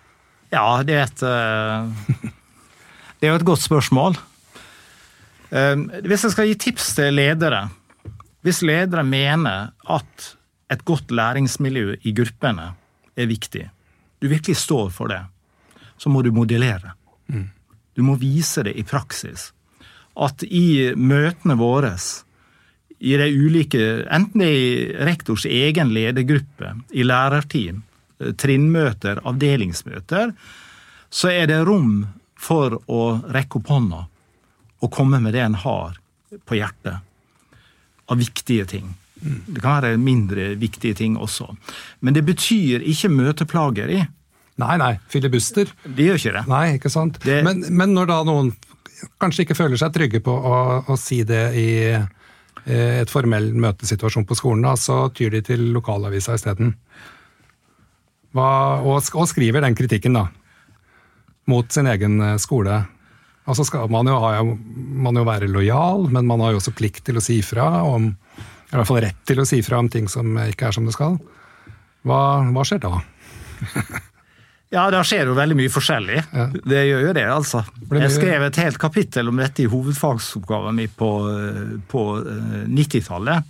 Ja, 0.53 0.67
det 0.85 0.95
er 0.95 1.09
et 1.09 1.23
eh, 1.27 2.31
Det 3.19 3.27
er 3.27 3.33
jo 3.33 3.39
et 3.39 3.47
godt 3.47 3.63
spørsmål. 3.63 4.17
Eh, 5.51 5.75
hvis 6.07 6.25
jeg 6.25 6.33
skal 6.33 6.49
gi 6.49 6.59
tips 6.69 6.93
til 6.97 7.15
ledere 7.19 7.65
Hvis 8.43 8.61
ledere 8.65 9.05
mener 9.07 9.71
at 9.87 10.33
et 10.71 10.83
godt 10.83 11.11
læringsmiljø 11.15 11.99
i 12.03 12.11
gruppene 12.15 12.73
er 13.15 13.29
viktig, 13.29 13.69
du 14.19 14.27
virkelig 14.27 14.57
står 14.59 14.89
for 14.91 15.11
det, 15.11 15.21
så 15.97 16.09
må 16.11 16.21
du 16.23 16.31
modellere. 16.35 16.95
Mm. 17.27 17.49
Du 17.95 18.03
må 18.03 18.17
vise 18.19 18.63
det 18.65 18.73
i 18.75 18.83
praksis. 18.83 19.51
At 20.19 20.43
i 20.43 20.91
møtene 20.95 21.55
våre, 21.59 21.93
i 22.99 23.15
de 23.19 23.29
ulike 23.31 23.83
Enten 24.11 24.43
det 24.43 24.49
er 24.49 24.59
i 24.59 25.05
rektors 25.07 25.45
egen 25.45 25.93
ledergruppe, 25.95 26.73
i 26.91 27.03
lærerteam, 27.03 27.83
trinnmøter, 28.39 29.21
avdelingsmøter, 29.27 30.35
så 31.09 31.31
er 31.31 31.47
det 31.51 31.63
rom 31.67 32.05
for 32.39 32.79
å 32.91 33.01
rekke 33.31 33.59
opp 33.59 33.71
hånda 33.71 34.03
og 34.83 34.91
komme 34.91 35.19
med 35.23 35.35
det 35.35 35.43
en 35.45 35.59
har 35.63 35.99
på 36.43 36.59
hjertet 36.59 37.03
av 38.11 38.19
viktige 38.19 38.65
ting. 38.69 38.91
Det 39.23 39.61
kan 39.61 39.79
være 39.79 39.97
mindre 40.01 40.49
viktige 40.59 40.97
ting 40.99 41.15
også. 41.17 41.47
Men 42.03 42.15
det 42.17 42.25
betyr 42.27 42.83
ikke 42.91 43.11
møteplageri. 43.13 44.01
Nei, 44.61 44.73
nei. 44.77 44.91
Filibuster. 45.09 45.69
Det 45.83 46.09
gjør 46.09 46.19
ikke 46.19 46.35
det. 46.35 46.43
Nei, 46.51 46.65
ikke 46.77 46.91
sant. 46.93 47.21
Det... 47.23 47.39
Men, 47.45 47.63
men, 47.71 47.95
når 47.95 48.11
da 48.11 48.19
noen 48.27 48.51
kanskje 49.21 49.47
ikke 49.47 49.57
føler 49.57 49.79
seg 49.79 49.95
trygge 49.95 50.21
på 50.23 50.33
å, 50.33 50.57
å 50.91 50.99
si 50.99 51.23
det 51.27 51.45
i 51.59 51.69
et 52.63 53.11
formell 53.11 53.49
møtesituasjon 53.59 54.27
på 54.27 54.37
skolen, 54.39 54.63
da, 54.63 54.75
så 54.79 55.07
tyr 55.15 55.33
de 55.33 55.41
til 55.43 55.65
lokalavisa 55.75 56.37
isteden. 56.37 56.75
Og, 58.33 58.87
og, 59.13 59.27
skriver 59.29 59.65
den 59.65 59.75
kritikken, 59.77 60.15
da. 60.17 60.27
Mot 61.51 61.71
sin 61.75 61.89
egen 61.91 62.21
eh, 62.23 62.37
skole. 62.39 62.79
Og 63.43 63.57
så 63.59 63.65
skal 63.67 63.89
man 63.91 64.07
jo, 64.07 64.15
ha, 64.23 64.37
man 64.43 65.17
jo 65.19 65.25
være 65.27 65.51
lojal, 65.51 66.07
men 66.13 66.27
man 66.29 66.39
har 66.45 66.53
jo 66.53 66.59
også 66.61 66.71
plikt 66.77 67.03
til 67.09 67.17
å 67.19 67.23
si 67.23 67.41
fra 67.43 67.67
om 67.83 68.03
I 68.13 68.77
hvert 68.77 68.89
fall 68.89 69.01
rett 69.03 69.19
til 69.27 69.39
å 69.43 69.45
si 69.47 69.59
fra 69.65 69.81
om 69.83 69.89
ting 69.91 70.07
som 70.11 70.25
ikke 70.47 70.69
er 70.69 70.73
som 70.75 70.85
det 70.87 70.95
skal. 70.95 71.13
Hva, 72.07 72.21
hva 72.55 72.63
skjer 72.67 72.81
da? 72.83 72.93
Ja, 74.73 74.87
det 74.89 75.03
skjer 75.05 75.29
jo 75.29 75.35
veldig 75.37 75.53
mye 75.59 75.69
forskjellig. 75.69 76.15
Ja. 76.33 76.47
Det 76.49 76.79
gjør 76.87 77.03
jo 77.05 77.11
det, 77.13 77.27
altså. 77.29 77.59
Jeg 77.93 78.09
skrev 78.15 78.41
et 78.47 78.57
helt 78.57 78.79
kapittel 78.81 79.29
om 79.29 79.37
dette 79.37 79.61
i 79.61 79.69
hovedfagsoppgaven 79.69 80.73
min 80.79 80.89
på, 80.97 81.09
på 81.91 82.01
90-tallet. 82.73 83.37
Eh, 83.37 83.43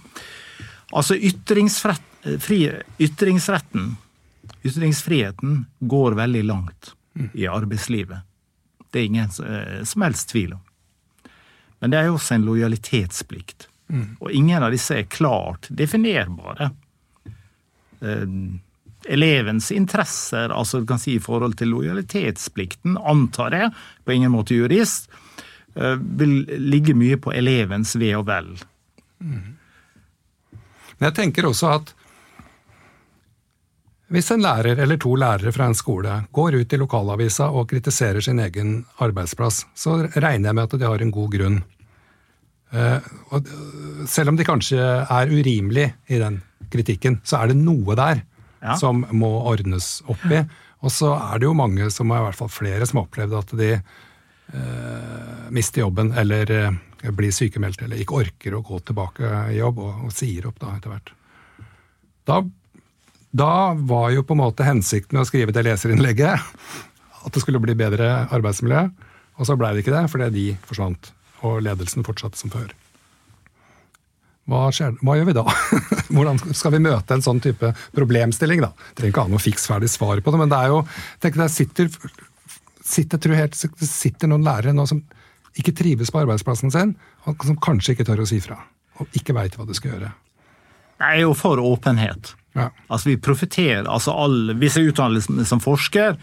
altså 0.92 1.16
ytringsretten 1.16 3.88
Ytringsfriheten 4.64 5.66
går 5.80 6.16
veldig 6.20 6.44
langt 6.48 6.94
i 7.36 7.48
arbeidslivet. 7.48 8.24
Det 8.94 9.02
er 9.02 9.10
ingen 9.10 9.30
eh, 9.44 9.84
som 9.90 10.06
helst 10.06 10.30
tvil 10.30 10.54
om. 10.56 10.64
Men 11.82 11.92
det 11.92 12.00
er 12.00 12.08
jo 12.08 12.18
også 12.20 12.38
en 12.38 12.46
lojalitetsplikt. 12.48 13.68
Og 13.94 14.32
ingen 14.32 14.64
av 14.64 14.72
disse 14.74 14.96
er 14.96 15.10
klart 15.12 15.68
definerbare. 15.70 16.70
Eh, 18.02 18.38
elevens 19.14 19.72
interesser, 19.76 20.54
altså 20.56 20.80
du 20.80 20.88
kan 20.88 21.02
si 21.02 21.18
i 21.18 21.24
forhold 21.24 21.58
til 21.60 21.74
lojalitetsplikten, 21.74 22.96
antar 22.98 23.58
jeg, 23.58 23.74
på 24.06 24.16
ingen 24.16 24.32
måte 24.34 24.56
jurist, 24.56 25.10
eh, 25.76 25.98
vil 26.00 26.46
ligge 26.72 26.96
mye 26.96 27.20
på 27.20 27.34
elevens 27.36 27.96
ve 28.00 28.14
og 28.18 28.28
vel. 28.30 28.54
Men 29.20 31.10
jeg 31.10 31.16
tenker 31.20 31.50
også 31.50 31.74
at 31.74 31.94
hvis 34.14 34.30
en 34.30 34.44
lærer 34.46 34.78
eller 34.78 35.00
to 35.02 35.16
lærere 35.18 35.52
fra 35.56 35.66
en 35.66 35.78
skole 35.78 36.20
går 36.38 36.60
ut 36.62 36.74
i 36.76 36.78
lokalavisa 36.78 37.48
og 37.50 37.72
kritiserer 37.72 38.22
sin 38.22 38.42
egen 38.44 38.84
arbeidsplass, 39.02 39.64
så 39.74 40.04
regner 40.14 40.52
jeg 40.52 40.58
med 40.60 40.68
at 40.68 40.76
de 40.78 40.86
har 40.86 41.02
en 41.02 41.14
god 41.14 41.32
grunn. 41.34 41.64
Eh, 42.74 43.10
selv 44.10 44.34
om 44.34 44.38
de 44.38 44.46
kanskje 44.46 44.78
er 44.82 45.34
urimelig 45.34 45.88
i 46.14 46.22
den 46.22 46.42
kritikken, 46.74 47.20
så 47.26 47.42
er 47.42 47.52
det 47.52 47.58
noe 47.62 47.98
der 47.98 48.22
ja. 48.62 48.78
som 48.78 49.02
må 49.18 49.34
ordnes 49.50 50.00
opp 50.06 50.30
i. 50.30 50.44
Og 50.84 50.94
så 50.94 51.14
er 51.18 51.42
det 51.42 51.48
jo 51.48 51.58
mange, 51.58 51.90
som 51.94 52.12
i 52.14 52.24
hvert 52.26 52.38
fall 52.38 52.52
flere, 52.54 52.86
som 52.86 53.02
har 53.02 53.08
opplevd 53.08 53.38
at 53.40 53.54
de 53.58 53.70
eh, 53.74 55.46
mister 55.58 55.88
jobben 55.88 56.12
eller 56.20 56.54
eh, 56.54 56.82
blir 57.18 57.34
sykemeldt 57.34 57.86
eller 57.86 58.02
ikke 58.04 58.22
orker 58.22 58.58
å 58.58 58.66
gå 58.66 58.82
tilbake 58.86 59.38
i 59.54 59.58
jobb, 59.58 59.80
og, 59.82 60.04
og 60.06 60.14
sier 60.14 60.50
opp 60.50 60.62
da 60.62 60.76
etter 60.78 60.94
hvert. 60.94 61.16
Da 62.30 62.44
da 63.34 63.74
var 63.74 64.12
jo 64.14 64.22
på 64.26 64.36
en 64.36 64.44
måte 64.44 64.66
hensikten 64.68 65.18
med 65.18 65.26
å 65.26 65.30
skrive 65.30 65.56
det 65.56 65.66
leserinnlegget 65.66 66.54
at 67.24 67.34
det 67.34 67.42
skulle 67.42 67.62
bli 67.64 67.74
bedre 67.78 68.28
arbeidsmiljø, 68.36 68.84
og 69.40 69.48
så 69.48 69.58
blei 69.58 69.72
det 69.74 69.84
ikke 69.84 69.96
det 69.96 70.06
fordi 70.12 70.30
de 70.36 70.48
forsvant, 70.68 71.10
og 71.44 71.64
ledelsen 71.66 72.06
fortsatte 72.06 72.38
som 72.38 72.54
før. 72.54 72.70
Hva, 74.52 74.68
skjer, 74.76 74.98
hva 75.00 75.16
gjør 75.16 75.30
vi 75.30 75.36
da? 75.38 75.46
Hvordan 76.14 76.42
skal 76.52 76.76
vi 76.76 76.84
møte 76.84 77.16
en 77.16 77.24
sånn 77.24 77.40
type 77.42 77.72
problemstilling? 77.96 78.62
da? 78.62 78.74
Det 78.76 79.00
trenger 79.00 79.16
ikke 79.16 79.26
ha 79.26 79.32
noe 79.32 79.42
fiksferdig 79.42 79.90
svar 79.90 80.20
på 80.20 80.34
det, 80.36 80.42
men 80.42 80.52
det 80.52 80.60
er 80.60 80.74
jo 80.74 80.82
tenk 81.24 81.40
det 81.40 81.50
sitter, 81.54 81.90
sitter, 82.84 83.38
helt, 83.40 83.58
sitter 83.58 84.30
noen 84.30 84.46
lærere 84.46 84.76
nå 84.76 84.86
som 84.90 85.00
ikke 85.58 85.74
trives 85.78 86.12
på 86.12 86.22
arbeidsplassen 86.22 86.74
sin, 86.74 86.94
og 87.30 87.48
som 87.48 87.58
kanskje 87.62 87.96
ikke 87.96 88.08
tør 88.10 88.26
å 88.26 88.30
si 88.30 88.42
fra. 88.44 88.60
Og 89.00 89.18
ikke 89.18 89.36
veit 89.38 89.56
hva 89.58 89.66
de 89.70 89.78
skal 89.78 89.96
gjøre. 89.96 90.12
Det 91.00 91.10
er 91.10 91.24
jo 91.24 91.34
for 91.38 91.62
åpenhet. 91.64 92.36
Ja. 92.54 92.70
Altså 92.88 93.10
vi 93.10 93.18
profiterer, 93.18 93.88
altså 93.90 94.14
all, 94.14 94.54
Hvis 94.62 94.78
jeg 94.78 94.92
utdanner 94.92 95.24
meg 95.34 95.48
som 95.50 95.62
forsker, 95.64 96.20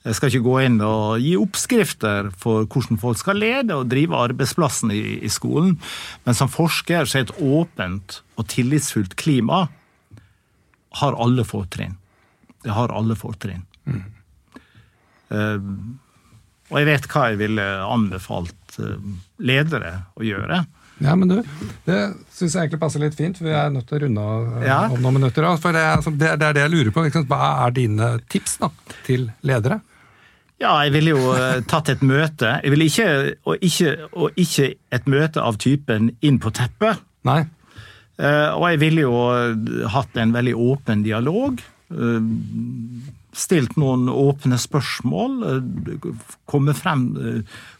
jeg 0.00 0.16
skal 0.16 0.30
ikke 0.30 0.46
gå 0.46 0.54
inn 0.64 0.78
og 0.80 1.20
gi 1.20 1.34
oppskrifter 1.36 2.30
for 2.40 2.64
hvordan 2.64 3.00
folk 3.02 3.18
skal 3.20 3.36
lede 3.36 3.76
og 3.76 3.90
drive 3.92 4.16
arbeidsplassen 4.16 4.92
i, 4.96 5.18
i 5.20 5.30
skolen, 5.32 5.74
men 6.24 6.36
som 6.38 6.48
forsker 6.48 7.04
så 7.04 7.20
er 7.20 7.26
et 7.26 7.34
åpent 7.36 8.22
og 8.40 8.48
tillitsfullt 8.48 9.18
klima 9.20 9.66
har 11.00 11.18
alle 11.20 11.44
fortrinn. 11.44 11.98
Det 12.64 12.72
har 12.74 12.92
alle 12.96 13.16
fortrinn. 13.16 13.66
Mm. 13.84 14.06
Uh, 15.30 15.68
og 16.70 16.80
jeg 16.80 16.88
vet 16.88 17.06
hva 17.12 17.26
jeg 17.30 17.38
ville 17.44 17.66
anbefalt 17.84 18.80
uh, 18.80 18.96
ledere 19.38 19.92
å 20.16 20.26
gjøre. 20.26 20.64
Ja, 21.00 21.14
men 21.16 21.30
du, 21.30 21.36
Det 21.86 21.98
syns 22.34 22.54
jeg 22.54 22.66
egentlig 22.66 22.80
passer 22.82 23.02
litt 23.02 23.16
fint, 23.16 23.38
for 23.38 23.48
vi 23.48 23.54
er 23.56 23.70
nødt 23.72 23.86
til 23.88 23.96
å 23.96 24.00
runde 24.04 24.24
av 24.32 24.48
eh, 24.60 24.66
ja. 24.68 24.80
om 24.92 25.00
noen 25.00 25.16
minutter. 25.16 25.46
For 25.60 25.76
det, 25.76 25.84
det, 26.10 26.34
det, 26.40 26.48
er 26.50 26.56
det 26.56 26.64
jeg 26.66 26.72
lurer 26.74 26.90
på. 26.94 27.04
Hva 27.30 27.52
er 27.66 27.76
dine 27.76 28.10
tips 28.32 28.58
da, 28.60 28.70
til 29.06 29.30
ledere? 29.48 29.80
Ja, 30.60 30.74
jeg 30.84 30.92
ville 30.98 31.14
jo 31.14 31.32
eh, 31.32 31.62
tatt 31.68 31.88
et 31.92 32.04
møte. 32.04 32.58
Jeg 32.60 32.74
ville 32.74 32.90
ikke 32.90 33.08
og, 33.48 33.64
ikke, 33.64 33.94
og 34.12 34.42
ikke 34.44 34.74
et 34.92 35.08
møte 35.08 35.44
av 35.44 35.56
typen 35.62 36.12
inn 36.20 36.40
på 36.42 36.52
teppet. 36.56 37.00
Nei. 37.28 37.42
Uh, 38.20 38.52
og 38.58 38.66
jeg 38.68 38.80
ville 38.82 39.04
jo 39.06 39.20
hatt 39.88 40.18
en 40.20 40.34
veldig 40.34 40.52
åpen 40.60 41.04
dialog. 41.06 41.62
Stilt 43.30 43.76
noen 43.78 44.08
åpne 44.10 44.56
spørsmål, 44.58 45.36
komme 46.50 46.74
frem 46.74 47.04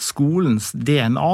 skolens 0.00 0.70
DNA, 0.72 1.32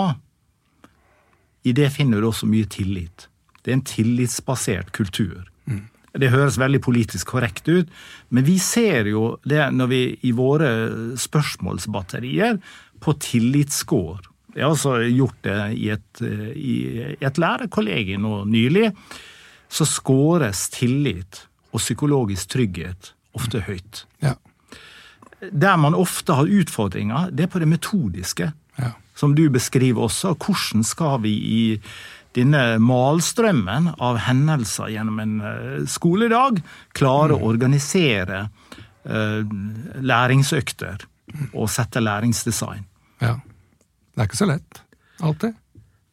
i 1.62 1.74
det 1.76 1.90
finner 1.94 2.20
du 2.20 2.30
også 2.30 2.48
mye 2.48 2.68
tillit. 2.70 3.28
Det 3.60 3.72
er 3.72 3.78
en 3.78 3.86
tillitsbasert 3.86 4.92
kultur. 4.96 5.44
Mm. 5.68 5.86
Det 6.20 6.32
høres 6.32 6.58
veldig 6.58 6.80
politisk 6.82 7.34
korrekt 7.34 7.68
ut, 7.68 7.90
men 8.34 8.46
vi 8.46 8.56
ser 8.62 9.06
jo 9.10 9.36
det 9.46 9.68
når 9.74 9.90
vi 9.92 10.00
i 10.26 10.32
våre 10.34 10.70
spørsmålsbatterier 11.20 12.58
på 13.00 13.14
tillitsscore. 13.22 14.24
Jeg 14.56 14.64
har 14.64 14.72
altså 14.74 14.96
gjort 15.06 15.38
det 15.46 15.58
i 15.78 15.90
et, 15.94 16.22
i 16.58 16.76
et 17.22 17.38
lærerkollegium 17.38 18.24
nå 18.26 18.40
nylig. 18.50 18.90
Så 19.70 19.86
scores 19.86 20.66
tillit 20.74 21.44
og 21.70 21.78
psykologisk 21.78 22.56
trygghet 22.56 23.12
ofte 23.38 23.62
høyt. 23.68 24.04
Ja. 24.24 24.34
Der 25.40 25.78
man 25.80 25.94
ofte 25.94 26.34
har 26.36 26.50
utfordringer, 26.50 27.30
det 27.30 27.46
er 27.46 27.52
på 27.52 27.62
det 27.62 27.70
metodiske. 27.70 28.50
Som 29.20 29.36
du 29.36 29.44
beskriver 29.52 30.08
også. 30.08 30.32
Hvordan 30.40 30.86
skal 30.86 31.20
vi 31.26 31.34
i 31.36 31.62
denne 32.36 32.78
malstrømmen 32.82 33.90
av 33.98 34.20
hendelser 34.24 34.92
gjennom 34.94 35.18
en 35.22 35.38
eh, 35.44 35.78
skoledag 35.90 36.60
klare 36.96 37.34
å 37.34 37.40
mm. 37.42 37.46
organisere 37.50 38.44
uh, 38.46 39.40
læringsøkter 39.98 41.06
og 41.50 41.66
sette 41.72 42.02
læringsdesign? 42.02 42.86
Ja. 43.20 43.34
Det 44.14 44.22
er 44.22 44.30
ikke 44.30 44.40
så 44.40 44.48
lett, 44.50 44.80
alltid. 45.24 45.58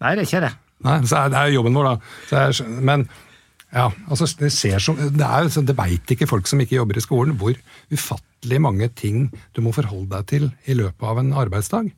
Nei, 0.03 0.11
det 0.15 0.23
er 0.23 0.27
ikke 0.27 0.43
det. 0.43 0.51
Nei, 0.85 0.97
så 1.09 1.21
er 1.23 1.31
Det 1.33 1.39
er 1.39 1.55
jobben 1.55 1.77
vår, 1.77 1.87
da. 1.87 2.41
Er, 2.41 2.59
men 2.85 3.07
ja, 3.73 3.89
altså 4.07 4.27
det 4.39 4.51
ser 4.55 4.79
som, 4.83 4.97
det, 4.97 5.25
er, 5.25 5.49
det 5.49 5.75
veit 5.77 6.13
ikke 6.13 6.29
folk 6.29 6.47
som 6.47 6.61
ikke 6.63 6.77
jobber 6.77 6.99
i 6.99 7.03
skolen, 7.03 7.35
hvor 7.39 7.57
ufattelig 7.91 8.59
mange 8.63 8.89
ting 8.95 9.27
du 9.57 9.63
må 9.65 9.73
forholde 9.75 10.11
deg 10.13 10.29
til 10.29 10.49
i 10.65 10.77
løpet 10.77 11.09
av 11.09 11.19
en 11.21 11.33
arbeidsdag. 11.35 11.89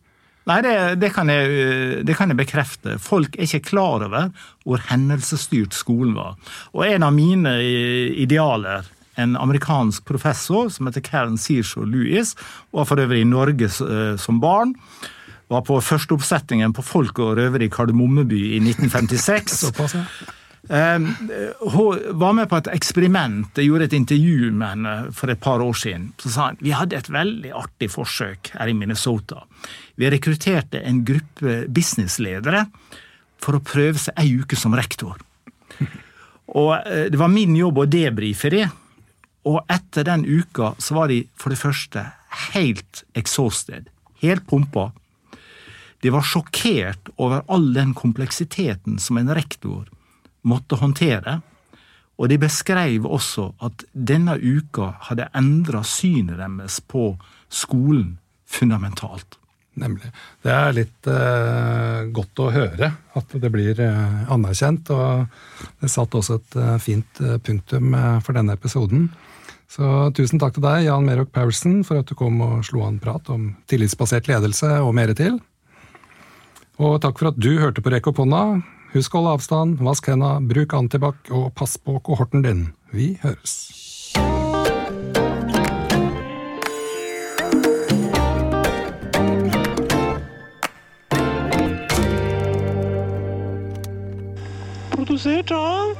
Nei, 0.49 0.61
det, 0.65 0.75
det, 0.97 1.11
kan 1.13 1.29
jeg, 1.29 2.01
det, 2.07 2.15
kan 2.17 2.31
jeg, 2.31 2.39
bekrefte. 2.39 2.95
Folk 3.01 3.35
er 3.37 3.45
ikke 3.45 3.67
klar 3.69 4.05
over 4.07 4.31
hvor 4.65 4.81
hendelsesstyrt 4.89 5.77
skolen 5.77 6.15
var. 6.17 6.39
Og 6.73 6.87
en 6.87 7.05
av 7.05 7.13
mine 7.13 7.53
idealer, 8.17 8.87
en 9.19 9.35
amerikansk 9.37 10.07
professor 10.09 10.71
som 10.73 10.89
heter 10.89 11.05
Karen 11.05 11.37
Searshaw 11.37 11.85
Lewis, 11.85 12.33
var 12.73 12.89
for 12.89 13.01
øvrig 13.03 13.21
i 13.21 13.29
Norge 13.29 13.69
eh, 13.69 14.15
som 14.17 14.41
barn. 14.41 14.73
Var 15.49 15.63
på 15.65 15.77
førsteoppsetningen 15.81 16.73
på 16.77 16.85
Folk 16.85 17.21
og 17.21 17.37
røvere 17.37 17.67
i 17.67 17.71
Kardemommeby 17.73 18.41
i 18.55 18.59
1956. 18.63 19.63
Såpass. 20.69 20.77
Ehm, 20.77 21.15
hun 21.59 22.19
var 22.19 22.33
med 22.33 22.49
på 22.49 22.57
et 22.57 22.67
eksperiment. 22.67 23.57
Jeg 23.57 23.65
gjorde 23.65 23.85
et 23.85 23.93
intervju 23.93 24.51
med 24.51 24.69
henne 24.69 25.13
for 25.13 25.29
et 25.29 25.41
par 25.41 25.61
år 25.61 25.73
siden. 25.73 26.13
Så 26.17 26.29
sa 26.29 26.45
han 26.49 26.59
vi 26.61 26.71
hadde 26.71 26.97
et 26.97 27.09
veldig 27.09 27.53
artig 27.53 27.89
forsøk 27.89 28.51
her 28.53 28.67
i 28.67 28.73
Minnesota. 28.73 29.43
Vi 29.95 30.09
rekrutterte 30.09 30.81
en 30.85 31.03
gruppe 31.05 31.65
businessledere 31.67 32.67
for 33.39 33.57
å 33.57 33.63
prøve 33.63 33.97
seg 33.97 34.13
ei 34.19 34.37
uke 34.39 34.55
som 34.55 34.75
rektor. 34.75 35.17
Og 36.59 36.75
eh, 36.85 37.09
Det 37.09 37.17
var 37.17 37.29
min 37.29 37.55
jobb 37.55 37.77
å 37.77 37.89
debrife 37.89 38.49
det. 38.49 38.69
Og 39.45 39.61
etter 39.71 40.03
den 40.03 40.25
uka 40.25 40.75
så 40.77 40.95
var 40.95 41.07
de 41.09 41.23
for 41.35 41.49
det 41.49 41.59
første 41.59 42.05
helt 42.53 43.03
exhausted. 43.17 43.89
Helt 44.21 44.45
pumpa. 44.47 44.91
De 46.01 46.11
var 46.11 46.23
sjokkert 46.23 47.09
over 47.17 47.41
all 47.47 47.73
den 47.73 47.93
kompleksiteten 47.93 48.99
som 48.99 49.17
en 49.17 49.31
rektor 49.35 49.87
måtte 50.47 50.79
håndtere. 50.79 51.39
Og 52.19 52.27
de 52.31 52.39
beskrev 52.41 53.05
også 53.07 53.53
at 53.63 53.85
denne 53.93 54.35
uka 54.35 54.91
hadde 55.07 55.29
endra 55.37 55.83
synet 55.87 56.39
deres 56.41 56.79
på 56.83 57.13
skolen 57.47 58.17
fundamentalt. 58.49 59.39
Nemlig. 59.79 60.09
Det 60.43 60.51
er 60.51 60.75
litt 60.75 61.07
eh, 61.07 62.09
godt 62.11 62.41
å 62.43 62.49
høre 62.51 62.89
at 63.15 63.35
det 63.39 63.51
blir 63.53 63.79
eh, 63.79 64.31
anerkjent. 64.33 64.89
Og 64.91 65.69
det 65.79 65.91
satt 65.93 66.17
også 66.19 66.39
et 66.39 66.57
eh, 66.59 66.75
fint 66.83 67.21
eh, 67.23 67.37
punktum 67.39 67.93
eh, 67.95 68.17
for 68.25 68.35
denne 68.35 68.57
episoden. 68.57 69.07
Så 69.69 70.09
tusen 70.17 70.41
takk 70.41 70.57
til 70.57 70.65
deg, 70.65 70.87
Jan 70.87 71.05
Merok 71.05 71.29
Paulsen, 71.31 71.83
for 71.87 72.01
at 72.01 72.09
du 72.09 72.17
kom 72.17 72.41
og 72.41 72.65
slo 72.65 72.81
an 72.87 72.97
prat 72.99 73.29
om 73.31 73.51
tillitsbasert 73.69 74.27
ledelse 74.27 74.79
og 74.81 74.95
mer 74.97 75.13
til. 75.15 75.37
Og 76.81 76.97
takk 77.03 77.21
for 77.21 77.31
at 77.31 77.39
du 77.39 77.53
hørte 77.61 77.83
på 77.85 77.93
Rekk 77.93 78.09
opp 78.11 78.23
hånda. 78.23 78.43
Husk 78.89 79.13
å 79.13 79.19
holde 79.19 79.35
avstand, 79.37 79.81
vask 79.85 80.07
henda, 80.09 80.39
bruk 80.41 80.73
antibac 80.73 81.29
og 81.29 81.51
pass 81.53 81.75
på 81.77 81.99
kohorten 82.01 82.41
din. 82.41 82.63
Vi 82.89 83.11
høres. 83.21 83.69
Produsert 94.89 95.53
av 95.53 95.93